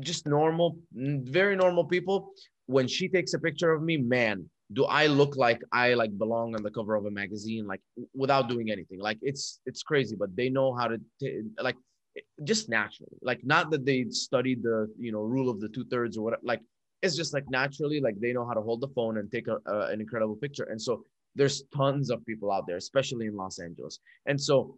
just 0.00 0.26
normal, 0.26 0.78
very 0.92 1.54
normal 1.54 1.84
people. 1.84 2.30
When 2.66 2.88
she 2.88 3.08
takes 3.08 3.34
a 3.34 3.38
picture 3.38 3.72
of 3.72 3.82
me, 3.82 3.96
man, 3.96 4.48
do 4.72 4.84
I 4.84 5.06
look 5.06 5.36
like 5.36 5.60
I 5.72 5.94
like 5.94 6.16
belong 6.16 6.54
on 6.54 6.62
the 6.62 6.70
cover 6.70 6.94
of 6.94 7.04
a 7.06 7.10
magazine, 7.10 7.66
like 7.66 7.80
without 8.14 8.48
doing 8.48 8.70
anything? 8.70 9.00
Like 9.00 9.18
it's 9.22 9.60
it's 9.66 9.82
crazy, 9.82 10.16
but 10.16 10.34
they 10.36 10.48
know 10.48 10.74
how 10.74 10.88
to 10.88 11.00
t- 11.18 11.42
like 11.60 11.76
just 12.44 12.68
naturally, 12.68 13.16
like 13.22 13.40
not 13.44 13.70
that 13.70 13.84
they 13.84 14.06
studied 14.10 14.62
the 14.62 14.88
you 14.98 15.12
know 15.12 15.22
rule 15.22 15.50
of 15.50 15.60
the 15.60 15.68
two 15.68 15.84
thirds 15.86 16.16
or 16.16 16.22
whatever. 16.22 16.42
Like 16.44 16.60
it's 17.02 17.16
just 17.16 17.34
like 17.34 17.44
naturally, 17.50 18.00
like 18.00 18.20
they 18.20 18.32
know 18.32 18.46
how 18.46 18.54
to 18.54 18.60
hold 18.60 18.80
the 18.80 18.88
phone 18.88 19.18
and 19.18 19.30
take 19.30 19.48
a, 19.48 19.58
an 19.66 20.00
incredible 20.00 20.36
picture. 20.36 20.64
And 20.64 20.80
so 20.80 21.04
there's 21.34 21.64
tons 21.74 22.10
of 22.10 22.24
people 22.26 22.52
out 22.52 22.66
there, 22.66 22.76
especially 22.76 23.26
in 23.26 23.36
Los 23.36 23.58
Angeles. 23.58 23.98
And 24.26 24.40
so 24.40 24.76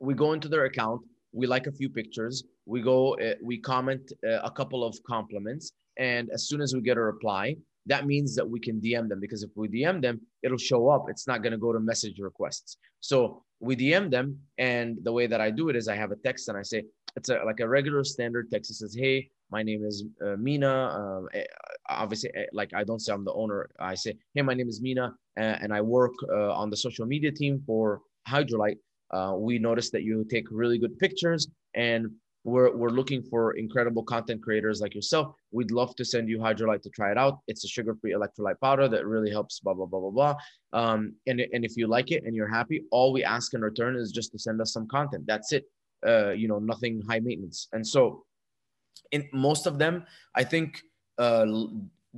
we 0.00 0.14
go 0.14 0.32
into 0.32 0.48
their 0.48 0.64
account, 0.66 1.02
we 1.32 1.46
like 1.46 1.66
a 1.66 1.72
few 1.72 1.88
pictures, 1.88 2.44
we 2.66 2.80
go, 2.80 3.16
uh, 3.18 3.34
we 3.42 3.58
comment 3.58 4.12
uh, 4.26 4.40
a 4.42 4.50
couple 4.50 4.84
of 4.84 4.96
compliments, 5.06 5.72
and 5.96 6.30
as 6.30 6.46
soon 6.48 6.60
as 6.60 6.74
we 6.74 6.80
get 6.80 6.96
a 6.96 7.00
reply, 7.00 7.56
that 7.86 8.06
means 8.06 8.34
that 8.36 8.48
we 8.48 8.60
can 8.60 8.80
DM 8.80 9.08
them 9.08 9.20
because 9.20 9.42
if 9.42 9.50
we 9.56 9.68
DM 9.68 10.02
them, 10.02 10.20
it'll 10.42 10.58
show 10.58 10.88
up. 10.88 11.06
It's 11.08 11.26
not 11.26 11.42
going 11.42 11.52
to 11.52 11.58
go 11.58 11.72
to 11.72 11.80
message 11.80 12.18
requests. 12.18 12.76
So 13.00 13.42
we 13.60 13.76
DM 13.76 14.10
them, 14.10 14.38
and 14.58 14.98
the 15.02 15.12
way 15.12 15.26
that 15.26 15.40
I 15.40 15.50
do 15.50 15.68
it 15.68 15.76
is 15.76 15.88
I 15.88 15.96
have 15.96 16.12
a 16.12 16.16
text 16.16 16.48
and 16.48 16.56
I 16.56 16.62
say 16.62 16.84
it's 17.16 17.28
a, 17.28 17.42
like 17.44 17.60
a 17.60 17.68
regular 17.68 18.04
standard 18.04 18.50
text. 18.50 18.70
It 18.70 18.74
says, 18.74 18.94
"Hey, 18.94 19.30
my 19.50 19.62
name 19.62 19.84
is 19.84 20.04
uh, 20.24 20.36
Mina. 20.36 21.22
Eh, 21.34 21.44
obviously, 21.88 22.30
eh, 22.34 22.46
like 22.52 22.72
I 22.74 22.84
don't 22.84 23.00
say 23.00 23.12
I'm 23.12 23.24
the 23.24 23.32
owner. 23.32 23.68
I 23.78 23.94
say, 23.94 24.14
hey, 24.34 24.42
my 24.42 24.54
name 24.54 24.68
is 24.68 24.80
Mina, 24.80 25.12
and 25.36 25.72
I 25.72 25.80
work 25.80 26.12
uh, 26.30 26.52
on 26.52 26.70
the 26.70 26.76
social 26.76 27.06
media 27.06 27.32
team 27.32 27.62
for 27.66 28.00
Hydralyte. 28.28 28.78
Uh, 29.10 29.34
we 29.36 29.58
noticed 29.58 29.92
that 29.92 30.02
you 30.02 30.24
take 30.30 30.46
really 30.50 30.78
good 30.78 30.98
pictures, 30.98 31.48
and 31.74 32.10
we're, 32.44 32.74
we're 32.74 32.90
looking 32.90 33.22
for 33.22 33.52
incredible 33.52 34.02
content 34.02 34.42
creators 34.42 34.80
like 34.80 34.94
yourself. 34.94 35.34
We'd 35.52 35.70
love 35.70 35.94
to 35.96 36.04
send 36.04 36.28
you 36.28 36.38
Hydralyte 36.38 36.82
to 36.82 36.90
try 36.90 37.10
it 37.10 37.18
out. 37.18 37.40
It's 37.48 37.64
a 37.64 37.68
sugar-free 37.68 38.12
electrolyte 38.12 38.60
powder 38.62 38.88
that 38.88 39.06
really 39.06 39.30
helps, 39.30 39.60
blah, 39.60 39.74
blah, 39.74 39.86
blah, 39.86 40.00
blah, 40.00 40.10
blah. 40.10 40.34
Um, 40.72 41.14
and, 41.26 41.40
and 41.40 41.64
if 41.64 41.76
you 41.76 41.86
like 41.86 42.10
it 42.10 42.24
and 42.24 42.34
you're 42.34 42.48
happy, 42.48 42.84
all 42.90 43.12
we 43.12 43.24
ask 43.24 43.52
in 43.52 43.60
return 43.60 43.96
is 43.96 44.10
just 44.10 44.32
to 44.32 44.38
send 44.38 44.60
us 44.60 44.72
some 44.72 44.88
content. 44.88 45.24
That's 45.26 45.52
it. 45.52 45.64
Uh, 46.06 46.30
you 46.30 46.48
know, 46.48 46.58
nothing 46.58 47.02
high 47.08 47.20
maintenance. 47.20 47.68
And 47.72 47.86
so 47.86 48.24
in 49.12 49.28
most 49.32 49.66
of 49.66 49.78
them, 49.78 50.04
I 50.34 50.44
think 50.44 50.80
uh, 51.18 51.46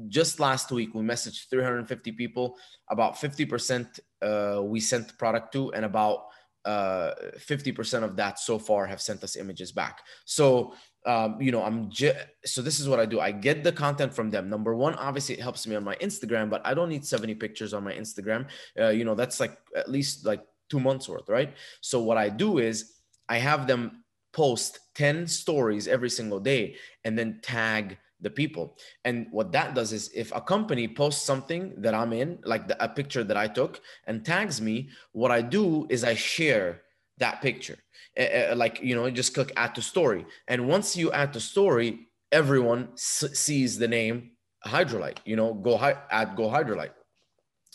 just 0.08 0.40
last 0.40 0.70
week 0.70 0.94
we 0.94 1.02
messaged 1.02 1.48
350 1.50 2.12
people. 2.12 2.56
About 2.90 3.16
50% 3.16 3.98
uh, 4.22 4.62
we 4.62 4.80
sent 4.80 5.18
product 5.18 5.52
to, 5.54 5.72
and 5.72 5.84
about 5.84 6.26
uh, 6.64 7.12
50% 7.38 8.02
of 8.02 8.16
that 8.16 8.38
so 8.38 8.58
far 8.58 8.86
have 8.86 9.00
sent 9.00 9.24
us 9.24 9.36
images 9.36 9.72
back. 9.72 10.00
So 10.24 10.74
um, 11.04 11.40
you 11.40 11.50
know, 11.50 11.62
I'm 11.62 11.90
j- 11.90 12.16
so 12.44 12.62
this 12.62 12.78
is 12.78 12.88
what 12.88 13.00
I 13.00 13.06
do. 13.06 13.18
I 13.18 13.32
get 13.32 13.64
the 13.64 13.72
content 13.72 14.14
from 14.14 14.30
them. 14.30 14.48
Number 14.48 14.74
one, 14.74 14.94
obviously, 14.94 15.34
it 15.34 15.40
helps 15.40 15.66
me 15.66 15.74
on 15.74 15.82
my 15.82 15.96
Instagram, 15.96 16.48
but 16.48 16.64
I 16.64 16.74
don't 16.74 16.88
need 16.88 17.04
70 17.04 17.34
pictures 17.34 17.74
on 17.74 17.82
my 17.82 17.92
Instagram. 17.92 18.46
Uh, 18.78 18.90
you 18.90 19.04
know, 19.04 19.14
that's 19.14 19.40
like 19.40 19.58
at 19.74 19.90
least 19.90 20.24
like 20.24 20.44
two 20.70 20.78
months 20.78 21.08
worth, 21.08 21.28
right? 21.28 21.54
So 21.80 22.00
what 22.02 22.18
I 22.18 22.28
do 22.28 22.58
is 22.58 22.94
I 23.28 23.38
have 23.38 23.66
them 23.66 24.04
post 24.32 24.78
10 24.94 25.26
stories 25.26 25.88
every 25.88 26.10
single 26.10 26.40
day 26.40 26.76
and 27.04 27.18
then 27.18 27.40
tag 27.42 27.98
the 28.22 28.30
people. 28.30 28.78
And 29.04 29.26
what 29.30 29.52
that 29.52 29.74
does 29.74 29.92
is 29.92 30.10
if 30.14 30.32
a 30.34 30.40
company 30.40 30.88
posts 30.88 31.22
something 31.22 31.74
that 31.78 31.94
I'm 31.94 32.12
in, 32.12 32.38
like 32.44 32.68
the, 32.68 32.82
a 32.82 32.88
picture 32.88 33.24
that 33.24 33.36
I 33.36 33.48
took 33.48 33.80
and 34.06 34.24
tags 34.24 34.60
me, 34.60 34.88
what 35.12 35.30
I 35.30 35.42
do 35.42 35.86
is 35.90 36.04
I 36.04 36.14
share 36.14 36.82
that 37.18 37.42
picture. 37.42 37.78
Uh, 38.18 38.54
like, 38.56 38.80
you 38.82 38.94
know, 38.94 39.08
just 39.10 39.34
click 39.34 39.52
add 39.56 39.74
to 39.74 39.82
story. 39.82 40.24
And 40.48 40.68
once 40.68 40.96
you 40.96 41.12
add 41.12 41.32
to 41.34 41.40
story, 41.40 42.08
everyone 42.30 42.88
s- 42.94 43.38
sees 43.38 43.78
the 43.78 43.88
name 43.88 44.32
Hydrolite, 44.66 45.18
you 45.24 45.36
know, 45.36 45.54
go 45.54 45.76
hi- 45.76 45.98
add 46.10 46.36
go 46.36 46.48
Hydralyte. 46.48 46.92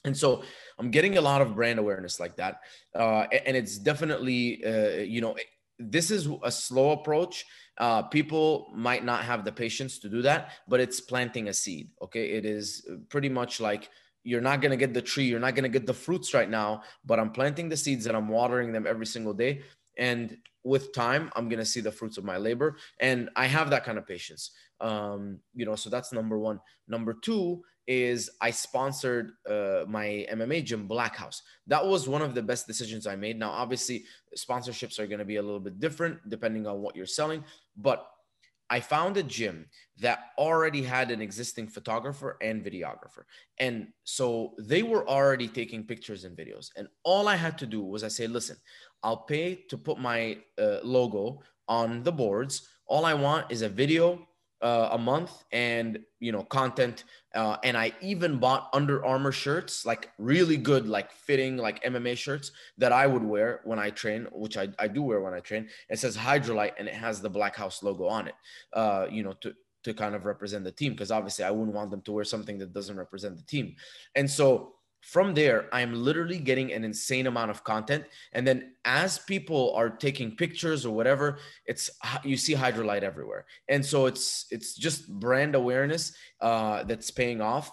And 0.06 0.16
so 0.16 0.44
I'm 0.80 0.92
getting 0.92 1.18
a 1.18 1.22
lot 1.22 1.42
of 1.42 1.56
brand 1.56 1.80
awareness 1.80 2.20
like 2.20 2.36
that. 2.38 2.62
Uh, 2.96 3.26
and 3.46 3.58
it's 3.58 3.78
definitely, 3.78 4.64
uh, 4.64 5.02
you 5.02 5.22
know, 5.22 5.36
this 5.80 6.12
is 6.12 6.30
a 6.44 6.52
slow 6.52 6.92
approach. 6.92 7.46
Uh, 7.78 8.02
people 8.02 8.72
might 8.74 9.06
not 9.06 9.24
have 9.24 9.46
the 9.46 9.52
patience 9.52 10.00
to 10.00 10.10
do 10.10 10.22
that, 10.24 10.52
but 10.68 10.80
it's 10.80 11.00
planting 11.00 11.48
a 11.50 11.54
seed. 11.54 11.90
Okay. 12.02 12.32
It 12.32 12.46
is 12.46 12.88
pretty 13.10 13.30
much 13.30 13.60
like 13.60 13.90
you're 14.24 14.42
not 14.42 14.62
going 14.62 14.72
to 14.72 14.78
get 14.78 14.94
the 14.94 15.02
tree, 15.02 15.26
you're 15.26 15.40
not 15.40 15.56
going 15.56 15.63
to 15.63 15.70
get 15.70 15.88
the 15.88 15.94
fruits 15.94 16.34
right 16.34 16.50
now, 16.50 16.82
but 17.06 17.20
I'm 17.20 17.32
planting 17.32 17.70
the 17.70 17.78
seeds 17.78 18.08
and 18.08 18.18
I'm 18.18 18.28
watering 18.28 18.74
them 18.74 18.86
every 18.86 19.06
single 19.06 19.34
day. 19.34 19.62
And 19.98 20.38
with 20.63 20.92
time, 20.92 21.32
I'm 21.36 21.48
going 21.48 21.60
to 21.60 21.66
see 21.66 21.80
the 21.80 21.92
fruits 21.92 22.18
of 22.18 22.26
my 22.26 22.38
labor. 22.38 22.76
And 23.00 23.30
I 23.36 23.46
have 23.46 23.70
that 23.70 23.86
kind 23.86 23.98
of 23.98 24.06
patience. 24.06 24.52
Um, 24.80 25.40
you 25.56 25.66
know, 25.66 25.76
so 25.76 25.90
that's 25.90 26.13
number 26.13 26.38
one. 26.38 26.60
Number 26.88 27.13
two 27.13 27.63
is 27.88 28.30
I 28.42 28.52
sponsored 28.52 29.32
uh, 29.50 29.86
my 29.88 30.28
MMA 30.32 30.66
gym, 30.66 30.88
Black 30.88 31.16
House. 31.16 31.42
That 31.68 31.86
was 31.86 32.08
one 32.08 32.22
of 32.22 32.36
the 32.36 32.42
best 32.42 32.68
decisions 32.68 33.08
I 33.08 33.16
made. 33.16 33.40
Now, 33.40 33.52
obviously, 33.52 34.04
sponsorships 34.38 35.00
are 35.00 35.08
going 35.08 35.20
to 35.20 35.26
be 35.26 35.38
a 35.38 35.42
little 35.42 35.60
bit 35.60 35.80
different 35.80 36.20
depending 36.30 36.68
on 36.68 36.82
what 36.82 36.96
you're 36.96 37.06
selling, 37.06 37.44
but 37.78 38.08
I 38.70 38.82
found 38.82 39.16
a 39.16 39.24
gym 39.24 39.68
that 40.00 40.32
already 40.38 40.82
had 40.84 41.10
an 41.12 41.22
existing 41.22 41.68
photographer 41.70 42.38
and 42.42 42.63
videographer. 42.63 43.24
And 43.60 43.88
so 44.04 44.56
they 44.60 44.84
were 44.84 45.08
already 45.08 45.48
taking 45.48 45.86
pictures 45.86 46.26
and 46.26 46.38
videos. 46.38 46.70
And 46.76 46.88
all 47.04 47.30
I 47.30 47.38
had 47.38 47.58
to 47.60 47.66
do 47.66 47.82
was 47.82 48.04
I 48.04 48.10
say, 48.10 48.28
listen, 48.28 48.58
I'll 49.04 49.24
pay 49.24 49.63
to 49.70 49.78
put 49.78 50.00
my 50.00 50.40
uh, 50.62 50.80
logo 50.84 51.42
on 51.70 52.04
the 52.04 52.12
boards. 52.12 52.68
All 52.88 53.06
I 53.06 53.13
want 53.13 53.52
is 53.52 53.62
a 53.62 53.70
video 53.70 54.27
uh, 54.62 54.89
a 54.91 54.98
month 54.98 55.43
and 55.52 56.00
you 56.20 56.32
know 56.32 56.43
content 56.43 57.04
uh, 57.36 57.58
and 57.63 57.78
i 57.78 57.91
even 58.02 58.39
bought 58.39 58.70
Under 58.74 59.06
Armour 59.06 59.32
shirts 59.32 59.86
like 59.86 60.10
really 60.17 60.58
good 60.58 60.88
like 60.88 61.12
fitting 61.12 61.58
like 61.58 61.84
mma 61.84 62.17
shirts 62.17 62.52
that 62.78 62.91
i 62.91 63.06
would 63.06 63.24
wear 63.24 63.62
when 63.65 63.78
i 63.78 63.89
train 63.89 64.28
which 64.32 64.58
i, 64.58 64.67
I 64.80 64.88
do 64.88 65.04
wear 65.04 65.22
when 65.22 65.34
i 65.34 65.39
train. 65.39 65.70
It 65.89 66.00
says 66.00 66.17
hydrolite 66.17 66.74
and 66.80 66.88
it 66.88 66.96
has 66.96 67.22
the 67.22 67.30
black 67.30 67.56
house 67.56 67.84
logo 67.84 68.08
on 68.08 68.28
it 68.28 68.36
uh, 68.74 69.08
you 69.12 69.24
know 69.24 69.34
to 69.41 69.54
to 69.84 69.93
kind 69.93 70.15
of 70.15 70.26
represent 70.26 70.63
the 70.63 70.72
team 70.72 70.93
because 70.93 71.12
obviously 71.12 71.46
i 71.46 71.52
wouldn't 71.52 71.76
want 71.76 71.91
them 71.91 72.02
to 72.02 72.12
wear 72.12 72.24
something 72.24 72.58
that 72.58 72.74
doesn't 72.74 72.98
represent 72.98 73.38
the 73.38 73.43
team. 73.43 73.76
And 74.15 74.30
so 74.30 74.74
from 75.13 75.34
there 75.34 75.70
i'm 75.72 75.93
literally 75.93 76.38
getting 76.38 76.74
an 76.74 76.84
insane 76.84 77.28
amount 77.28 77.50
of 77.50 77.63
content. 77.63 78.04
And 78.34 78.46
then 78.48 78.74
as 78.86 79.20
people 79.20 79.74
are 79.76 79.89
taking 79.89 80.36
pictures 80.36 80.86
or 80.86 80.93
whatever 80.93 81.39
it's 81.65 81.89
you 82.24 82.38
see 82.38 82.56
Hydralyte 82.56 83.04
everywhere. 83.04 83.46
And 83.70 83.86
so 83.86 84.06
it's 84.06 84.46
it's 84.52 84.76
just 84.76 85.08
brand 85.20 85.56
awareness 85.56 86.13
uh, 86.41 86.84
that's 86.84 87.12
paying 87.12 87.41
off. 87.41 87.72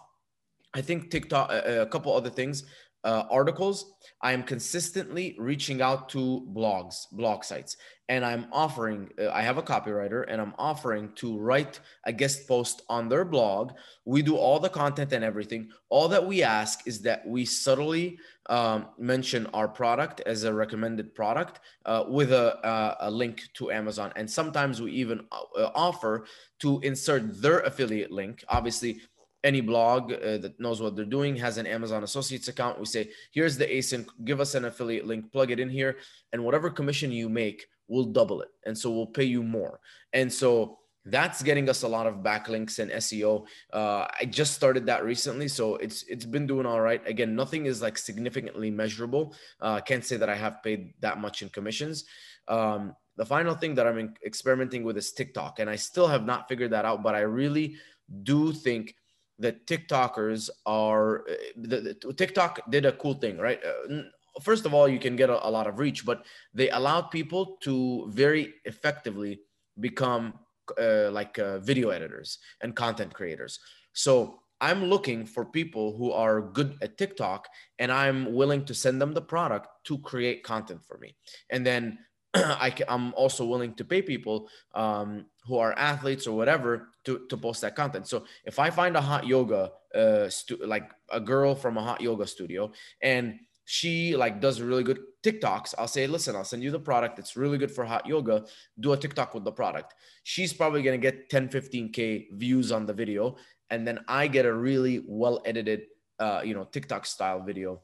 I 0.74 0.80
think 0.80 1.10
tiktok 1.10 1.50
a 1.52 1.86
couple 1.86 2.12
other 2.12 2.30
things 2.30 2.64
uh, 3.04 3.24
articles, 3.30 3.92
I 4.22 4.32
am 4.32 4.42
consistently 4.42 5.36
reaching 5.38 5.82
out 5.82 6.08
to 6.10 6.48
blogs, 6.52 7.10
blog 7.12 7.44
sites, 7.44 7.76
and 8.08 8.24
I'm 8.24 8.46
offering, 8.52 9.10
uh, 9.18 9.30
I 9.30 9.42
have 9.42 9.56
a 9.56 9.62
copywriter 9.62 10.24
and 10.28 10.40
I'm 10.40 10.54
offering 10.58 11.12
to 11.16 11.38
write 11.38 11.80
a 12.04 12.12
guest 12.12 12.46
post 12.46 12.82
on 12.88 13.08
their 13.08 13.24
blog. 13.24 13.72
We 14.04 14.20
do 14.22 14.36
all 14.36 14.60
the 14.60 14.68
content 14.68 15.12
and 15.12 15.24
everything. 15.24 15.70
All 15.88 16.08
that 16.08 16.26
we 16.26 16.42
ask 16.42 16.86
is 16.86 17.00
that 17.02 17.26
we 17.26 17.46
subtly 17.46 18.18
um, 18.50 18.88
mention 18.98 19.46
our 19.54 19.68
product 19.68 20.20
as 20.26 20.44
a 20.44 20.52
recommended 20.52 21.14
product 21.14 21.60
uh, 21.86 22.04
with 22.06 22.32
a, 22.32 22.56
uh, 22.64 22.96
a, 23.00 23.10
link 23.10 23.42
to 23.54 23.70
Amazon. 23.70 24.12
And 24.16 24.30
sometimes 24.30 24.82
we 24.82 24.92
even 24.92 25.26
uh, 25.32 25.70
offer 25.74 26.26
to 26.60 26.80
insert 26.80 27.40
their 27.40 27.60
affiliate 27.60 28.10
link. 28.10 28.44
Obviously, 28.48 29.00
any 29.44 29.60
blog 29.60 30.12
uh, 30.12 30.38
that 30.38 30.58
knows 30.58 30.80
what 30.80 30.96
they're 30.96 31.04
doing 31.04 31.36
has 31.36 31.58
an 31.58 31.66
Amazon 31.66 32.02
Associates 32.02 32.48
account. 32.48 32.80
We 32.80 32.86
say, 32.86 33.10
here's 33.30 33.56
the 33.56 33.66
ASIN, 33.66 34.06
give 34.24 34.40
us 34.40 34.54
an 34.54 34.64
affiliate 34.64 35.06
link, 35.06 35.30
plug 35.30 35.50
it 35.50 35.60
in 35.60 35.68
here, 35.68 35.98
and 36.32 36.42
whatever 36.42 36.70
commission 36.70 37.12
you 37.12 37.28
make, 37.28 37.66
we'll 37.86 38.06
double 38.06 38.40
it. 38.40 38.48
And 38.64 38.76
so 38.76 38.90
we'll 38.90 39.06
pay 39.06 39.24
you 39.24 39.42
more. 39.42 39.80
And 40.12 40.32
so 40.32 40.78
that's 41.04 41.42
getting 41.42 41.68
us 41.68 41.82
a 41.82 41.88
lot 41.88 42.06
of 42.06 42.16
backlinks 42.16 42.78
and 42.78 42.90
SEO. 42.90 43.46
Uh, 43.72 44.06
I 44.18 44.24
just 44.24 44.54
started 44.54 44.86
that 44.86 45.04
recently, 45.04 45.48
so 45.48 45.76
it's 45.76 46.02
it's 46.04 46.24
been 46.24 46.46
doing 46.46 46.64
all 46.64 46.80
right. 46.80 47.06
Again, 47.06 47.36
nothing 47.36 47.66
is 47.66 47.82
like 47.82 47.98
significantly 47.98 48.70
measurable. 48.70 49.34
Uh, 49.60 49.80
can't 49.80 50.04
say 50.04 50.16
that 50.16 50.30
I 50.30 50.34
have 50.34 50.62
paid 50.62 50.94
that 51.00 51.20
much 51.20 51.42
in 51.42 51.50
commissions. 51.50 52.06
Um, 52.48 52.96
the 53.16 53.26
final 53.26 53.54
thing 53.54 53.74
that 53.74 53.86
I'm 53.86 54.14
experimenting 54.24 54.82
with 54.82 54.96
is 54.96 55.12
TikTok, 55.12 55.58
and 55.58 55.68
I 55.68 55.76
still 55.76 56.08
have 56.08 56.24
not 56.24 56.48
figured 56.48 56.72
that 56.72 56.86
out. 56.86 57.02
But 57.02 57.14
I 57.14 57.20
really 57.20 57.76
do 58.22 58.52
think 58.52 58.94
that 59.38 59.66
TikTokers 59.66 60.50
are 60.66 61.20
uh, 61.28 61.34
the, 61.56 61.96
the, 62.00 62.12
TikTok 62.12 62.60
did 62.70 62.86
a 62.86 62.92
cool 62.92 63.14
thing, 63.14 63.38
right? 63.38 63.60
Uh, 63.64 64.02
first 64.42 64.66
of 64.66 64.74
all, 64.74 64.88
you 64.88 64.98
can 64.98 65.16
get 65.16 65.30
a, 65.30 65.46
a 65.46 65.50
lot 65.50 65.66
of 65.66 65.78
reach, 65.78 66.06
but 66.06 66.24
they 66.52 66.70
allowed 66.70 67.10
people 67.10 67.56
to 67.62 68.06
very 68.10 68.54
effectively 68.64 69.40
become 69.80 70.34
uh, 70.80 71.10
like 71.10 71.38
uh, 71.38 71.58
video 71.58 71.90
editors 71.90 72.38
and 72.62 72.74
content 72.74 73.12
creators. 73.12 73.58
So 73.92 74.40
I'm 74.60 74.84
looking 74.84 75.26
for 75.26 75.44
people 75.44 75.96
who 75.96 76.12
are 76.12 76.40
good 76.40 76.76
at 76.80 76.96
TikTok 76.96 77.48
and 77.78 77.92
I'm 77.92 78.32
willing 78.32 78.64
to 78.66 78.74
send 78.74 79.00
them 79.00 79.12
the 79.12 79.20
product 79.20 79.68
to 79.84 79.98
create 79.98 80.42
content 80.42 80.82
for 80.84 80.96
me. 80.98 81.16
And 81.50 81.66
then 81.66 81.98
I 82.36 82.74
am 82.88 83.14
also 83.14 83.44
willing 83.44 83.74
to 83.74 83.84
pay 83.84 84.02
people 84.02 84.48
um, 84.74 85.26
who 85.46 85.58
are 85.58 85.72
athletes 85.78 86.26
or 86.26 86.36
whatever 86.36 86.88
to, 87.04 87.26
to 87.28 87.36
post 87.36 87.60
that 87.60 87.76
content. 87.76 88.08
So 88.08 88.24
if 88.44 88.58
I 88.58 88.70
find 88.70 88.96
a 88.96 89.00
hot 89.00 89.26
yoga, 89.26 89.70
uh, 89.94 90.28
stu- 90.28 90.64
like 90.64 90.90
a 91.10 91.20
girl 91.20 91.54
from 91.54 91.76
a 91.76 91.82
hot 91.82 92.00
yoga 92.00 92.26
studio, 92.26 92.72
and 93.00 93.38
she 93.66 94.16
like 94.16 94.40
does 94.40 94.60
really 94.60 94.82
good 94.82 94.98
TikToks, 95.22 95.74
I'll 95.78 95.88
say, 95.88 96.06
listen, 96.06 96.36
I'll 96.36 96.44
send 96.44 96.62
you 96.62 96.70
the 96.70 96.80
product. 96.80 97.18
It's 97.18 97.36
really 97.36 97.56
good 97.56 97.70
for 97.70 97.84
hot 97.84 98.06
yoga. 98.06 98.44
Do 98.78 98.92
a 98.92 98.96
TikTok 98.96 99.34
with 99.34 99.44
the 99.44 99.52
product. 99.52 99.94
She's 100.24 100.52
probably 100.52 100.82
going 100.82 101.00
to 101.00 101.10
get 101.10 101.30
10, 101.30 101.48
15K 101.48 102.26
views 102.32 102.72
on 102.72 102.84
the 102.84 102.92
video. 102.92 103.36
And 103.70 103.86
then 103.86 104.00
I 104.08 104.26
get 104.26 104.44
a 104.44 104.52
really 104.52 105.02
well 105.06 105.40
edited, 105.46 105.82
uh, 106.18 106.42
you 106.44 106.54
know, 106.54 106.64
TikTok 106.64 107.06
style 107.06 107.42
video 107.42 107.80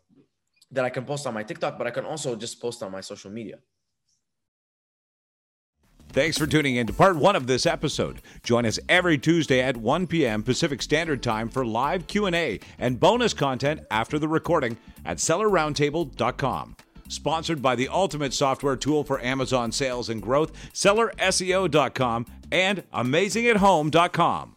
that 0.73 0.85
I 0.85 0.91
can 0.91 1.05
post 1.05 1.27
on 1.27 1.35
my 1.35 1.43
TikTok, 1.43 1.79
but 1.79 1.87
I 1.87 1.91
can 1.91 2.05
also 2.05 2.37
just 2.37 2.61
post 2.61 2.83
on 2.83 2.93
my 2.93 3.01
social 3.01 3.31
media. 3.31 3.59
Thanks 6.13 6.37
for 6.37 6.47
tuning 6.47 6.75
in 6.75 6.89
to 6.89 6.93
part 6.93 7.17
one 7.17 7.37
of 7.37 7.47
this 7.47 7.67
episode. 7.67 8.21
Join 8.43 8.67
us 8.67 8.81
every 8.89 9.17
Tuesday 9.17 9.61
at 9.61 9.77
1 9.77 10.09
p.m. 10.09 10.43
Pacific 10.43 10.83
Standard 10.83 11.23
Time 11.23 11.49
for 11.49 11.65
live 11.65 12.09
Q&A 12.09 12.59
and 12.81 12.99
bonus 12.99 13.33
content 13.33 13.83
after 13.93 14.19
the 14.19 14.27
recording 14.27 14.77
at 15.05 15.19
sellerroundtable.com. 15.19 16.77
Sponsored 17.09 17.63
by 17.63 17.77
the 17.77 17.89
ultimate 17.89 18.35
software 18.35 18.77
tool 18.77 19.05
for 19.05 19.21
Amazon 19.21 19.71
sales 19.71 20.09
and 20.09 20.21
growth, 20.21 20.53
sellerseo.com 20.73 22.27
and 22.51 22.83
amazingathome.com. 22.93 24.57